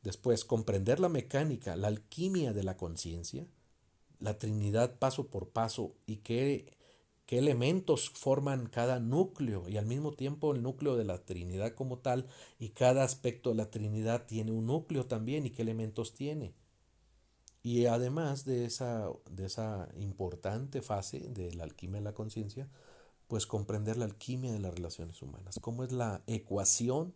[0.02, 3.46] Después, comprender la mecánica, la alquimia de la conciencia,
[4.20, 6.76] la Trinidad paso por paso y qué,
[7.30, 12.00] qué elementos forman cada núcleo y al mismo tiempo el núcleo de la Trinidad como
[12.00, 12.26] tal
[12.58, 16.56] y cada aspecto de la Trinidad tiene un núcleo también y qué elementos tiene.
[17.62, 22.68] Y además de esa, de esa importante fase de la alquimia de la conciencia,
[23.28, 27.14] pues comprender la alquimia de las relaciones humanas, cómo es la ecuación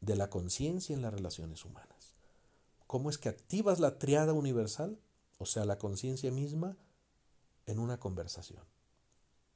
[0.00, 2.16] de la conciencia en las relaciones humanas.
[2.88, 4.98] ¿Cómo es que activas la triada universal,
[5.38, 6.76] o sea, la conciencia misma,
[7.66, 8.71] en una conversación?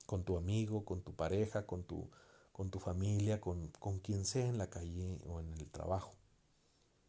[0.06, 2.08] Con tu amigo, con tu pareja, con tu,
[2.52, 6.14] con tu familia, con, con quien sea en la calle o en el trabajo.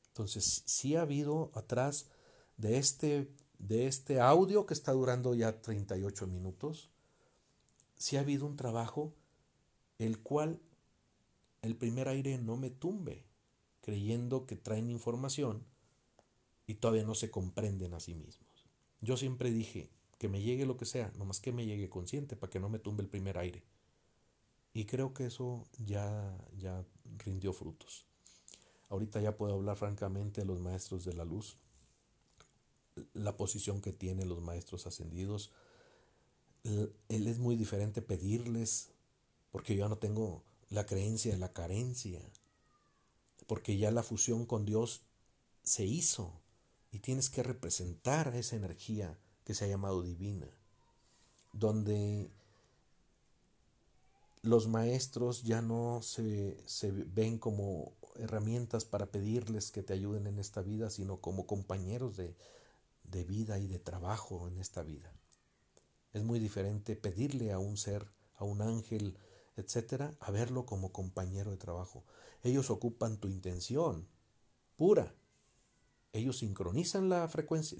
[0.09, 2.09] Entonces, sí ha habido atrás
[2.57, 6.89] de este, de este audio que está durando ya 38 minutos,
[7.95, 9.13] si ha habido un trabajo
[9.99, 10.59] el cual
[11.61, 13.25] el primer aire no me tumbe,
[13.81, 15.63] creyendo que traen información
[16.65, 18.67] y todavía no se comprenden a sí mismos.
[19.01, 22.49] Yo siempre dije que me llegue lo que sea, nomás que me llegue consciente para
[22.49, 23.63] que no me tumbe el primer aire.
[24.73, 26.85] Y creo que eso ya, ya
[27.17, 28.05] rindió frutos.
[28.89, 31.57] Ahorita ya puedo hablar francamente de los maestros de la luz,
[33.13, 35.51] la posición que tienen los maestros ascendidos.
[36.63, 38.91] Él es muy diferente pedirles,
[39.51, 42.21] porque yo no tengo la creencia de la carencia.
[43.45, 45.03] porque ya la fusión con Dios
[45.63, 46.33] se hizo
[46.91, 49.17] y tienes que representar esa energía
[49.47, 50.49] que se ha llamado divina,
[51.53, 52.29] donde
[54.41, 60.37] los maestros ya no se, se, ven como herramientas para pedirles que te ayuden en
[60.37, 62.35] esta vida, sino como compañeros de,
[63.05, 65.13] de vida y de trabajo en esta vida.
[66.11, 69.17] Es muy diferente pedirle a un ser, a un ángel,
[69.55, 72.03] etcétera, a verlo como compañero de trabajo.
[72.43, 74.09] Ellos ocupan tu intención
[74.75, 75.15] pura.
[76.13, 77.77] Ellos sincronizan la frecuencia,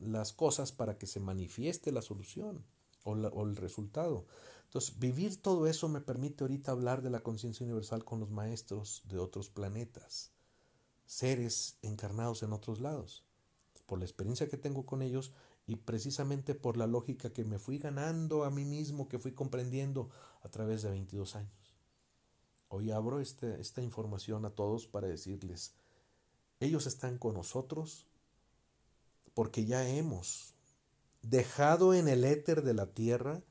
[0.00, 2.64] las cosas para que se manifieste la solución
[3.04, 4.26] o, el resultado.
[4.64, 9.02] Entonces, vivir todo eso me permite ahorita hablar de la conciencia universal con los maestros
[9.08, 10.32] de otros planetas,
[11.06, 13.24] seres encarnados en otros lados.
[13.86, 15.32] Por la experiencia que tengo con ellos
[15.66, 20.10] y precisamente por la lógica que me fui ganando a mí mismo, que fui comprendiendo
[20.42, 21.74] a través de 22 años.
[22.68, 25.74] Hoy abro este, esta información a todos para decirles,
[26.60, 28.06] ellos están con nosotros
[29.34, 30.54] porque ya hemos
[31.22, 33.42] dejado en el éter de la tierra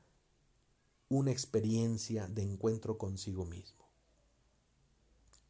[1.08, 3.88] una experiencia de encuentro consigo mismo.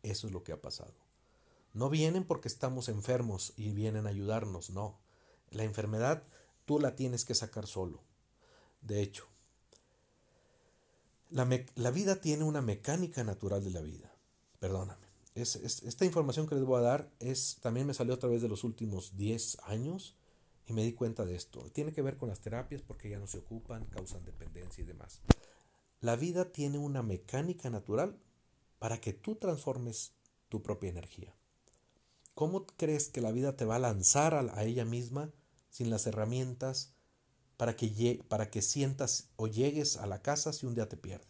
[0.02, 0.94] Eso es lo que ha pasado.
[1.74, 4.98] No vienen porque estamos enfermos y vienen a ayudarnos, no.
[5.50, 6.22] La enfermedad
[6.64, 8.02] tú la tienes que sacar solo.
[8.80, 9.26] De hecho,
[11.30, 14.12] la, vida tiene una mecánica natural de la vida.
[14.60, 15.07] Perdóname.
[15.40, 18.64] Esta información que les voy a dar es, también me salió a través de los
[18.64, 20.16] últimos 10 años
[20.66, 21.70] y me di cuenta de esto.
[21.72, 25.22] Tiene que ver con las terapias porque ya no se ocupan, causan dependencia y demás.
[26.00, 28.18] La vida tiene una mecánica natural
[28.78, 30.12] para que tú transformes
[30.48, 31.34] tu propia energía.
[32.34, 35.32] ¿Cómo crees que la vida te va a lanzar a, ella misma
[35.70, 36.94] sin las herramientas
[37.56, 41.27] para que, para que sientas o llegues a la casa si un día te pierdes?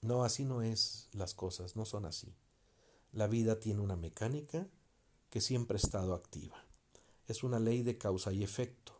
[0.00, 2.34] No, así no es las cosas, no son así.
[3.12, 4.68] La vida tiene una mecánica
[5.30, 6.64] que siempre ha estado activa.
[7.26, 8.98] Es una ley de causa y efecto.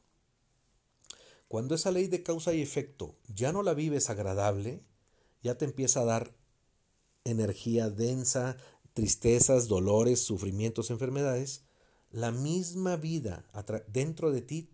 [1.48, 4.82] Cuando esa ley de causa y efecto ya no la vives agradable,
[5.42, 6.34] ya te empieza a dar
[7.24, 8.56] energía densa,
[8.92, 11.62] tristezas, dolores, sufrimientos, enfermedades,
[12.10, 13.46] la misma vida
[13.86, 14.70] dentro de ti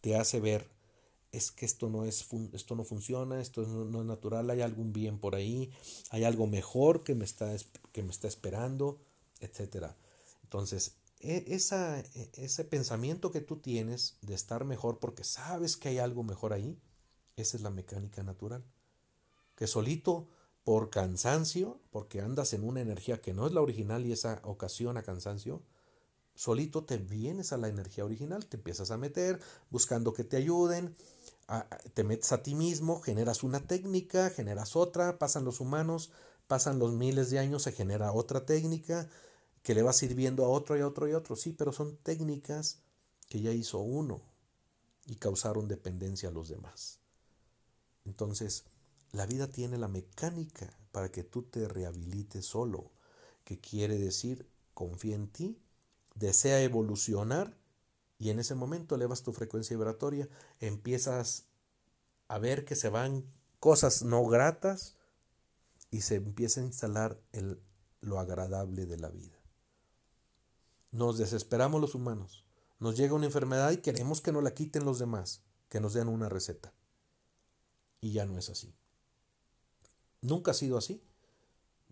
[0.00, 0.70] te hace ver
[1.32, 5.18] es que esto no es esto no funciona, esto no, es natural, hay algún bien
[5.18, 5.70] por ahí,
[6.10, 7.54] hay algo mejor que me está
[7.92, 9.00] que me está esperando,
[9.40, 9.96] etcétera.
[10.42, 15.88] Entonces, e, esa, e, ese pensamiento que tú tienes de estar mejor porque sabes que
[15.88, 16.78] hay algo mejor ahí,
[17.36, 18.64] esa es la mecánica natural.
[19.54, 20.28] Que solito,
[20.64, 25.02] por cansancio, porque andas en una energía que no es la original y esa ocasiona
[25.02, 25.62] cansancio,
[26.34, 30.94] solito te vienes a la energía original, te empiezas a meter buscando que te ayuden,
[31.94, 36.10] te metes a ti mismo, generas una técnica, generas otra, pasan los humanos,
[36.46, 39.08] pasan los miles de años, se genera otra técnica,
[39.62, 41.36] que le va sirviendo a otro y a otro y a otro.
[41.36, 42.78] Sí, pero son técnicas
[43.28, 44.22] que ya hizo uno
[45.06, 47.00] y causaron dependencia a los demás.
[48.04, 48.64] Entonces,
[49.12, 52.92] la vida tiene la mecánica para que tú te rehabilites solo,
[53.44, 55.60] que quiere decir, confía en ti,
[56.14, 57.56] desea evolucionar
[58.20, 60.28] y en ese momento elevas tu frecuencia vibratoria,
[60.60, 61.46] empiezas
[62.28, 63.24] a ver que se van
[63.60, 64.98] cosas no gratas
[65.90, 67.62] y se empieza a instalar el,
[68.02, 69.38] lo agradable de la vida.
[70.92, 72.44] Nos desesperamos los humanos.
[72.78, 76.08] Nos llega una enfermedad y queremos que nos la quiten los demás, que nos den
[76.08, 76.74] una receta.
[78.02, 78.74] Y ya no es así.
[80.20, 81.02] Nunca ha sido así.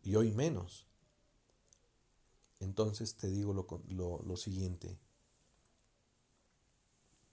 [0.03, 0.87] Y hoy menos.
[2.61, 4.99] Entonces te digo lo, lo, lo siguiente.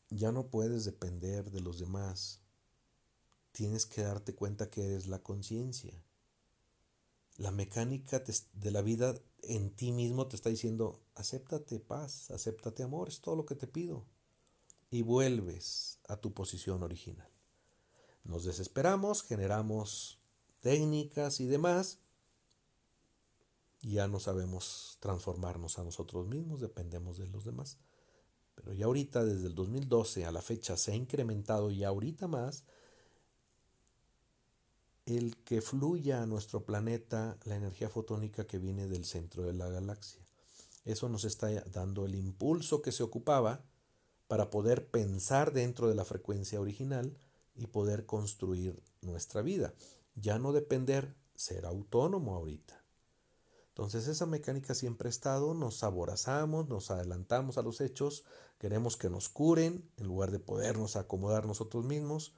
[0.10, 2.42] Ya no puedes depender de los demás.
[3.52, 6.04] Tienes que darte cuenta que eres la conciencia.
[7.38, 13.10] La mecánica de la vida en ti mismo te está diciendo, acéptate paz, acéptate amor,
[13.10, 14.06] es todo lo que te pido.
[14.90, 17.30] Y vuelves a tu posición original.
[18.24, 20.20] Nos desesperamos, generamos
[20.62, 22.00] técnicas y demás,
[23.82, 27.78] ya no sabemos transformarnos a nosotros mismos, dependemos de los demás.
[28.66, 32.64] Pero ya ahorita, desde el 2012 a la fecha, se ha incrementado y ahorita más
[35.06, 39.70] el que fluya a nuestro planeta la energía fotónica que viene del centro de la
[39.70, 40.26] galaxia.
[40.84, 43.64] Eso nos está dando el impulso que se ocupaba
[44.28, 47.16] para poder pensar dentro de la frecuencia original
[47.56, 49.76] y poder construir nuestra vida.
[50.16, 52.84] Ya no depender, ser autónomo ahorita.
[53.76, 58.24] Entonces esa mecánica siempre ha estado, nos aborazamos, nos adelantamos a los hechos,
[58.58, 62.34] queremos que nos curen en lugar de podernos acomodar nosotros mismos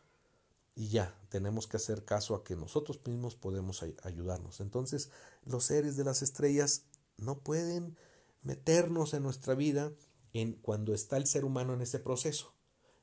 [0.77, 4.59] y ya, tenemos que hacer caso a que nosotros mismos podemos ayudarnos.
[4.59, 5.09] Entonces,
[5.43, 6.83] los seres de las estrellas
[7.17, 7.97] no pueden
[8.43, 9.91] meternos en nuestra vida
[10.33, 12.53] en cuando está el ser humano en ese proceso.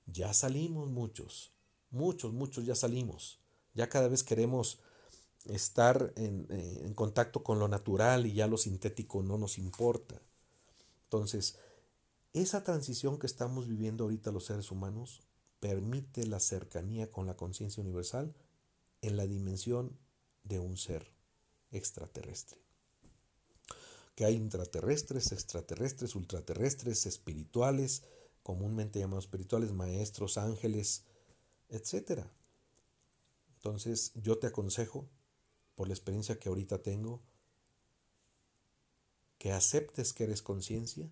[0.06, 1.52] Ya salimos muchos,
[1.90, 3.40] muchos, muchos ya salimos.
[3.74, 4.78] Ya cada vez queremos
[5.46, 10.22] estar en, eh, en contacto con lo natural y ya lo sintético no nos importa.
[11.06, 11.58] Entonces,
[12.34, 15.22] esa transición que estamos viviendo ahorita los seres humanos
[15.60, 18.34] permite la cercanía con la conciencia universal
[19.02, 19.96] en la dimensión
[20.42, 21.14] de un ser
[21.70, 22.58] extraterrestre.
[24.16, 28.02] Que hay intraterrestres, extraterrestres, ultraterrestres, espirituales,
[28.42, 31.04] comúnmente llamados espirituales, maestros, ángeles,
[31.68, 32.24] etc.
[33.54, 35.08] Entonces yo te aconsejo,
[35.76, 37.22] por la experiencia que ahorita tengo,
[39.38, 41.10] que aceptes que eres conciencia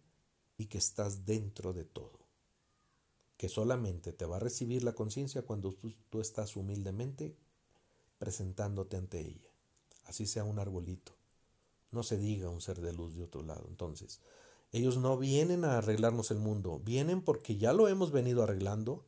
[0.62, 2.22] y que estás dentro de todo
[3.42, 7.36] que solamente te va a recibir la conciencia cuando tú, estás humildemente
[8.18, 9.50] presentándote ante ella.
[10.04, 11.10] Así sea un arbolito.
[11.90, 13.66] No se diga un ser de luz de otro lado.
[13.68, 14.20] Entonces,
[14.70, 19.04] ellos no vienen a arreglarnos el mundo, vienen porque ya lo hemos venido arreglando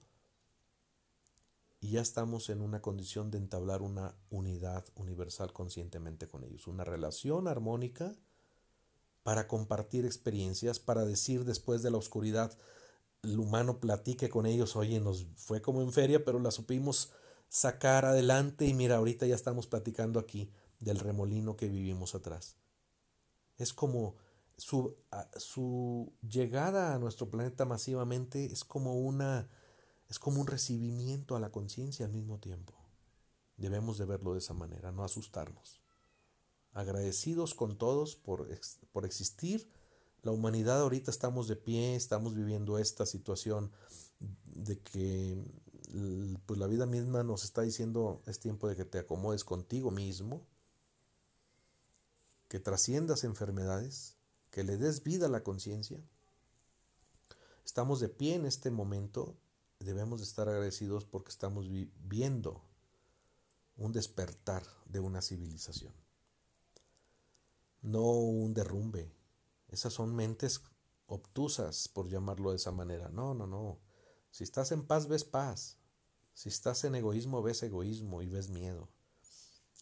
[1.79, 6.83] y ya estamos en una condición de entablar una unidad universal conscientemente con ellos, una
[6.83, 8.17] relación armónica
[9.25, 12.57] para compartir experiencias, para decir después de la oscuridad,
[13.25, 17.11] el humano platique con ellos, oye, nos fue como en feria, pero la supimos
[17.49, 22.57] sacar adelante y mira, ahorita ya estamos platicando aquí del remolino que vivimos atrás.
[23.57, 24.17] Es como
[24.57, 24.97] su,
[25.37, 29.49] su llegada a nuestro planeta masivamente es como una
[30.09, 32.75] es como un recibimiento a la conciencia al mismo tiempo.
[33.57, 35.84] Debemos de verlo de esa manera, no asustarnos.
[36.75, 38.49] Agradecidos con todos por,
[38.93, 39.71] por existir
[40.25, 43.71] la humanidad ahorita estamos de pie, estamos viviendo esta situación
[44.47, 45.45] de que
[46.47, 50.47] pues la vida misma nos está diciendo es tiempo de que te acomodes contigo mismo,
[52.49, 54.17] que trasciendas enfermedades,
[54.51, 56.01] que le des vida a la conciencia.
[57.65, 59.37] Estamos de pie en este momento,
[59.79, 61.67] debemos de estar agradecidos porque estamos
[62.03, 62.63] viendo
[63.77, 65.93] un despertar de una civilización,
[67.85, 69.13] no un derrumbe,
[69.69, 70.63] esas son mentes
[71.07, 73.11] obtusas, por llamarlo de esa manera.
[73.11, 73.79] No, no, no.
[74.31, 75.77] Si estás en paz, ves paz.
[76.33, 78.89] Si estás en egoísmo, ves egoísmo y ves miedo.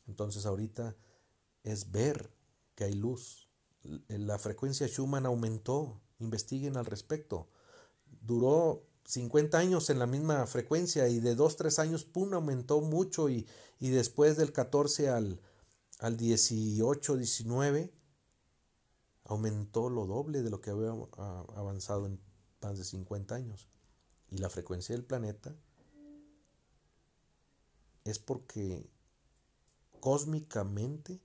[0.06, 0.96] Entonces ahorita
[1.62, 2.34] es ver
[2.74, 3.48] que hay luz.
[4.08, 6.00] La frecuencia Schumann aumentó.
[6.18, 7.48] Investiguen al respecto.
[8.20, 13.28] Duró 50 años en la misma frecuencia y de 2, 3 años, pum, aumentó mucho
[13.28, 13.46] y,
[13.78, 15.40] y después del 14 al,
[16.02, 17.94] al 18, 19,
[19.22, 20.90] aumentó lo doble de lo que había
[21.54, 22.20] avanzado en
[22.60, 23.68] más de 50 años.
[24.28, 25.54] Y la frecuencia del planeta
[28.02, 28.90] es porque
[30.00, 31.20] cósmicamente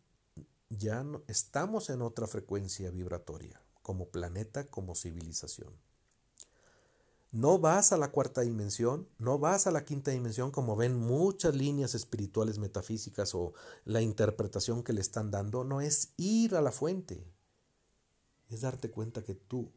[0.69, 5.73] ya estamos en otra frecuencia vibratoria, como planeta, como civilización.
[7.31, 11.55] No vas a la cuarta dimensión, no vas a la quinta dimensión como ven muchas
[11.55, 13.53] líneas espirituales metafísicas o
[13.83, 17.27] la interpretación que le están dando, no es ir a la fuente,
[18.49, 19.71] es darte cuenta que tú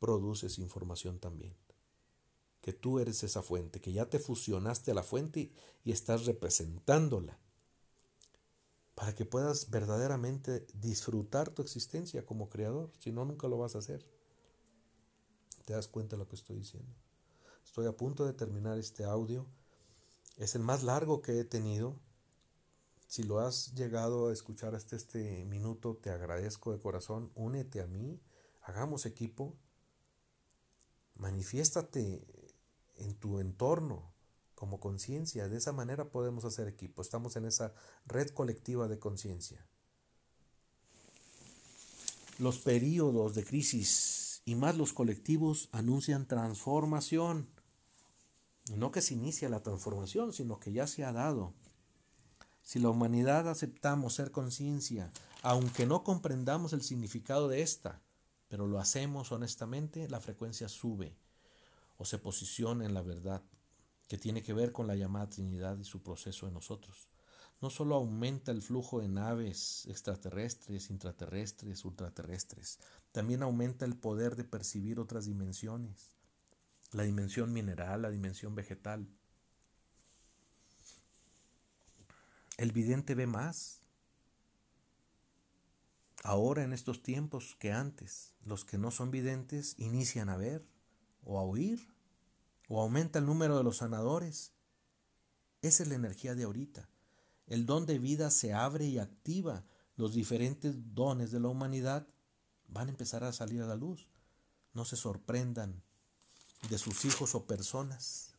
[0.00, 1.54] produces información también,
[2.60, 5.52] que tú eres esa fuente, que ya te fusionaste a la fuente
[5.84, 7.38] y estás representándola,
[8.96, 13.78] para que puedas verdaderamente disfrutar tu existencia como creador, si no, nunca lo vas a
[13.78, 14.04] hacer.
[15.68, 16.90] ¿Te das cuenta de lo que estoy diciendo?
[17.62, 19.44] Estoy a punto de terminar este audio.
[20.38, 21.94] Es el más largo que he tenido
[23.06, 27.30] si lo has llegado a escuchar hasta este minuto, te agradezco de corazón.
[27.34, 28.18] Únete a mí,
[28.62, 29.58] hagamos equipo,
[31.16, 32.24] manifiéstate
[32.96, 34.10] en tu entorno
[34.54, 35.50] como conciencia.
[35.50, 37.02] De esa manera podemos hacer equipo.
[37.02, 37.74] Estamos en esa
[38.06, 39.62] red colectiva de conciencia.
[42.38, 47.50] Los periodos de crisis y más los colectivos anuncian transformación.
[48.74, 51.52] No que se inicia la transformación, sino que ya se ha dado.
[52.62, 58.00] Si la humanidad aceptamos ser conciencia, aunque no comprendamos el significado de esta,
[58.48, 61.14] pero lo hacemos honestamente, la frecuencia sube
[61.98, 63.42] o se posiciona en la verdad,
[64.06, 67.10] que tiene que ver con la llamada Trinidad y su proceso en nosotros.
[67.60, 72.78] No solo aumenta el flujo de naves extraterrestres, intraterrestres, ultraterrestres,
[73.12, 76.12] también aumenta el poder de percibir otras dimensiones,
[76.92, 79.08] la dimensión mineral, la dimensión vegetal,
[82.58, 83.82] El vidente ve más.
[86.24, 90.66] Ahora en estos tiempos que antes, los que no son videntes inician a ver
[91.22, 91.94] o a oír,
[92.68, 94.52] o aumenta el número de los sanadores,
[95.62, 96.88] Esa es la energía de ahorita.
[97.48, 99.64] El don de vida se abre y activa.
[99.96, 102.06] Los diferentes dones de la humanidad
[102.68, 104.06] van a empezar a salir a la luz.
[104.74, 105.82] No se sorprendan
[106.68, 108.34] de sus hijos o personas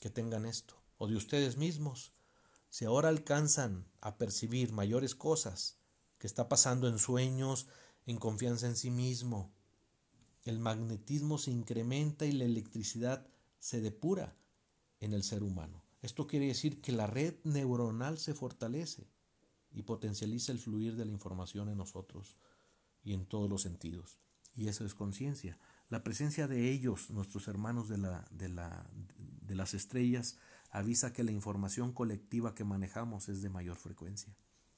[0.00, 2.12] que tengan esto, o de ustedes mismos.
[2.70, 5.76] Si ahora alcanzan a percibir mayores cosas
[6.18, 7.68] que está pasando en sueños,
[8.06, 9.52] en confianza en sí mismo,
[10.44, 13.26] el magnetismo se incrementa y la electricidad
[13.60, 14.34] se depura
[14.98, 15.81] en el ser humano.
[16.02, 19.08] Esto quiere decir que la red neuronal se fortalece
[19.70, 22.36] y potencializa el fluir de la información en nosotros
[23.02, 24.18] y en todos los sentidos.
[24.54, 25.58] Y eso es conciencia.
[25.88, 28.86] La presencia de ellos, nuestros hermanos de, la, de, la,
[29.16, 30.38] de las estrellas,
[30.70, 34.34] avisa que la información colectiva que manejamos es de mayor frecuencia.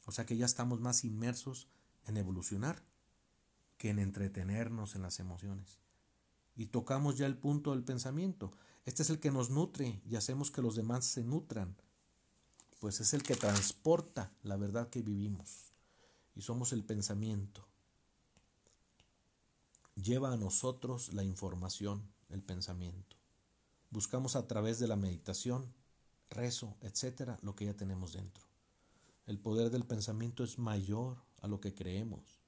[0.06, 1.68] O sea que ya estamos más inmersos
[2.06, 2.82] en evolucionar
[3.78, 5.80] que en entretenernos en las emociones.
[6.56, 8.52] Y tocamos ya el punto del pensamiento.
[8.84, 11.74] Este es el que nos nutre y hacemos que los demás se nutran,
[12.80, 15.72] pues es el que transporta la verdad que vivimos.
[16.34, 17.66] Y somos el pensamiento.
[19.94, 23.16] Lleva a nosotros la información, el pensamiento.
[23.90, 25.72] Buscamos a través de la meditación,
[26.28, 28.44] rezo, etcétera, lo que ya tenemos dentro.
[29.26, 32.40] El poder del pensamiento es mayor a lo que creemos.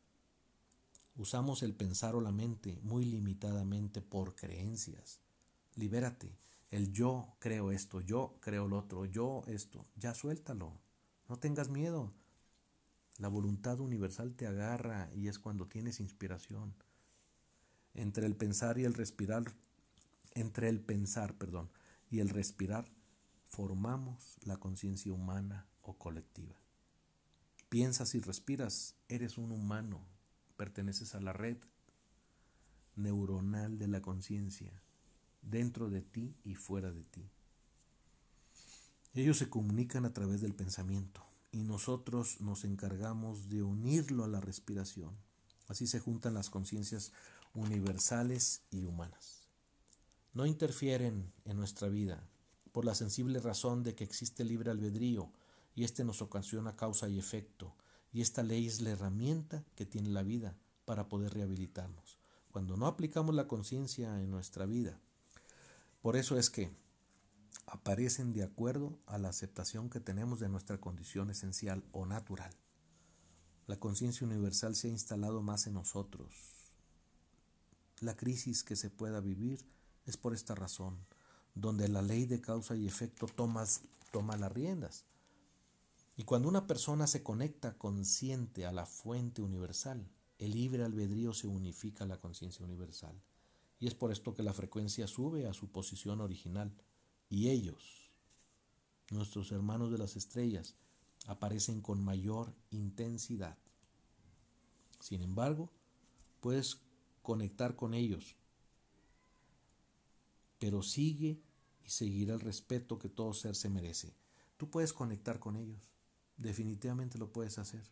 [1.16, 5.20] Usamos el pensar o la mente muy limitadamente por creencias.
[5.76, 6.36] Libérate.
[6.70, 9.86] El yo creo esto, yo creo lo otro, yo esto.
[9.94, 10.80] Ya suéltalo.
[11.28, 12.12] No tengas miedo.
[13.18, 16.74] La voluntad universal te agarra y es cuando tienes inspiración.
[17.94, 19.44] Entre el pensar y el respirar,
[20.34, 21.70] entre el pensar, perdón,
[22.10, 22.90] y el respirar,
[23.44, 26.56] formamos la conciencia humana o colectiva.
[27.68, 30.04] Piensas y respiras, eres un humano,
[30.56, 31.56] perteneces a la red
[32.96, 34.82] neuronal de la conciencia,
[35.46, 37.28] dentro de ti y fuera de ti.
[39.14, 44.40] Ellos se comunican a través del pensamiento y nosotros nos encargamos de unirlo a la
[44.40, 45.16] respiración.
[45.68, 47.12] Así se juntan las conciencias
[47.54, 49.48] universales y humanas.
[50.34, 52.28] No interfieren en nuestra vida
[52.72, 55.32] por la sensible razón de que existe libre albedrío
[55.74, 57.74] y éste nos ocasiona causa y efecto
[58.12, 62.18] y esta ley es la herramienta que tiene la vida para poder rehabilitarnos.
[62.50, 65.00] Cuando no aplicamos la conciencia en nuestra vida,
[66.06, 66.70] por eso es que
[67.66, 72.54] aparecen de acuerdo a la aceptación que tenemos de nuestra condición esencial o natural.
[73.66, 76.30] La conciencia universal se ha instalado más en nosotros.
[77.98, 79.66] La crisis que se pueda vivir
[80.04, 80.96] es por esta razón,
[81.56, 83.66] donde la ley de causa y efecto toma,
[84.36, 85.06] las riendas.
[86.16, 91.48] Y cuando una persona se conecta consciente a la fuente universal, el libre albedrío se
[91.48, 93.20] unifica a la conciencia universal.
[93.78, 96.72] Y es por esto que la frecuencia sube a su posición original.
[97.28, 98.10] Y ellos,
[99.10, 100.76] nuestros hermanos de las estrellas,
[101.26, 103.58] aparecen con mayor intensidad.
[105.00, 105.70] Sin embargo,
[106.40, 106.80] puedes
[107.22, 108.36] conectar con ellos,
[110.58, 111.42] pero sigue
[111.84, 114.14] y seguirá el respeto que todo ser se merece.
[114.56, 115.90] Tú puedes conectar con ellos,
[116.36, 117.84] definitivamente lo puedes hacer.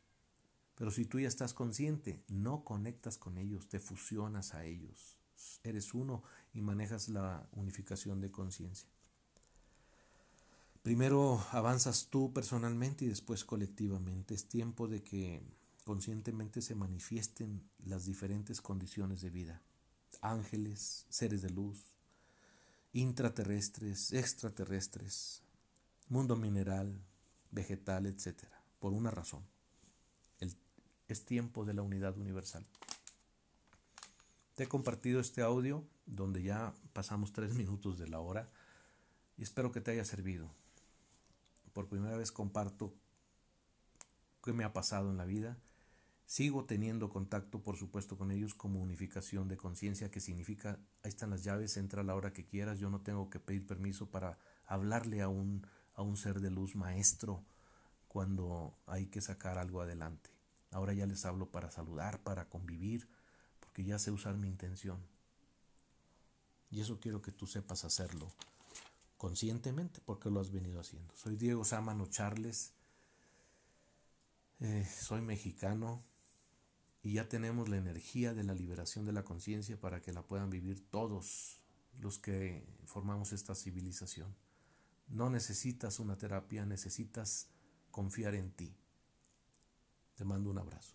[0.76, 5.18] Pero si tú ya estás consciente, no conectas con ellos, te fusionas a ellos.
[5.62, 6.22] Eres uno
[6.52, 8.88] y manejas la unificación de conciencia.
[10.82, 14.34] Primero avanzas tú personalmente y después colectivamente.
[14.34, 15.42] Es tiempo de que
[15.84, 19.62] conscientemente se manifiesten las diferentes condiciones de vida.
[20.20, 21.84] Ángeles, seres de luz,
[22.92, 25.42] intraterrestres, extraterrestres,
[26.08, 27.00] mundo mineral,
[27.50, 28.44] vegetal, etc.
[28.78, 29.42] Por una razón.
[31.06, 32.64] Es tiempo de la unidad universal.
[34.54, 38.48] Te he compartido este audio donde ya pasamos tres minutos de la hora
[39.36, 40.50] y espero que te haya servido.
[41.72, 42.94] Por primera vez comparto
[44.42, 45.56] qué me ha pasado en la vida.
[46.26, 51.30] Sigo teniendo contacto, por supuesto, con ellos como unificación de conciencia, que significa, ahí están
[51.30, 54.38] las llaves, entra a la hora que quieras, yo no tengo que pedir permiso para
[54.66, 57.44] hablarle a un a un ser de luz maestro
[58.08, 60.30] cuando hay que sacar algo adelante.
[60.70, 63.08] Ahora ya les hablo para saludar, para convivir,
[63.74, 65.04] porque ya sé usar mi intención.
[66.70, 68.32] Y eso quiero que tú sepas hacerlo
[69.16, 71.12] conscientemente, porque lo has venido haciendo.
[71.16, 72.72] Soy Diego Sámano Charles,
[74.60, 76.04] eh, soy mexicano
[77.02, 80.50] y ya tenemos la energía de la liberación de la conciencia para que la puedan
[80.50, 81.58] vivir todos
[81.98, 84.36] los que formamos esta civilización.
[85.08, 87.48] No necesitas una terapia, necesitas
[87.90, 88.72] confiar en ti.
[90.14, 90.94] Te mando un abrazo.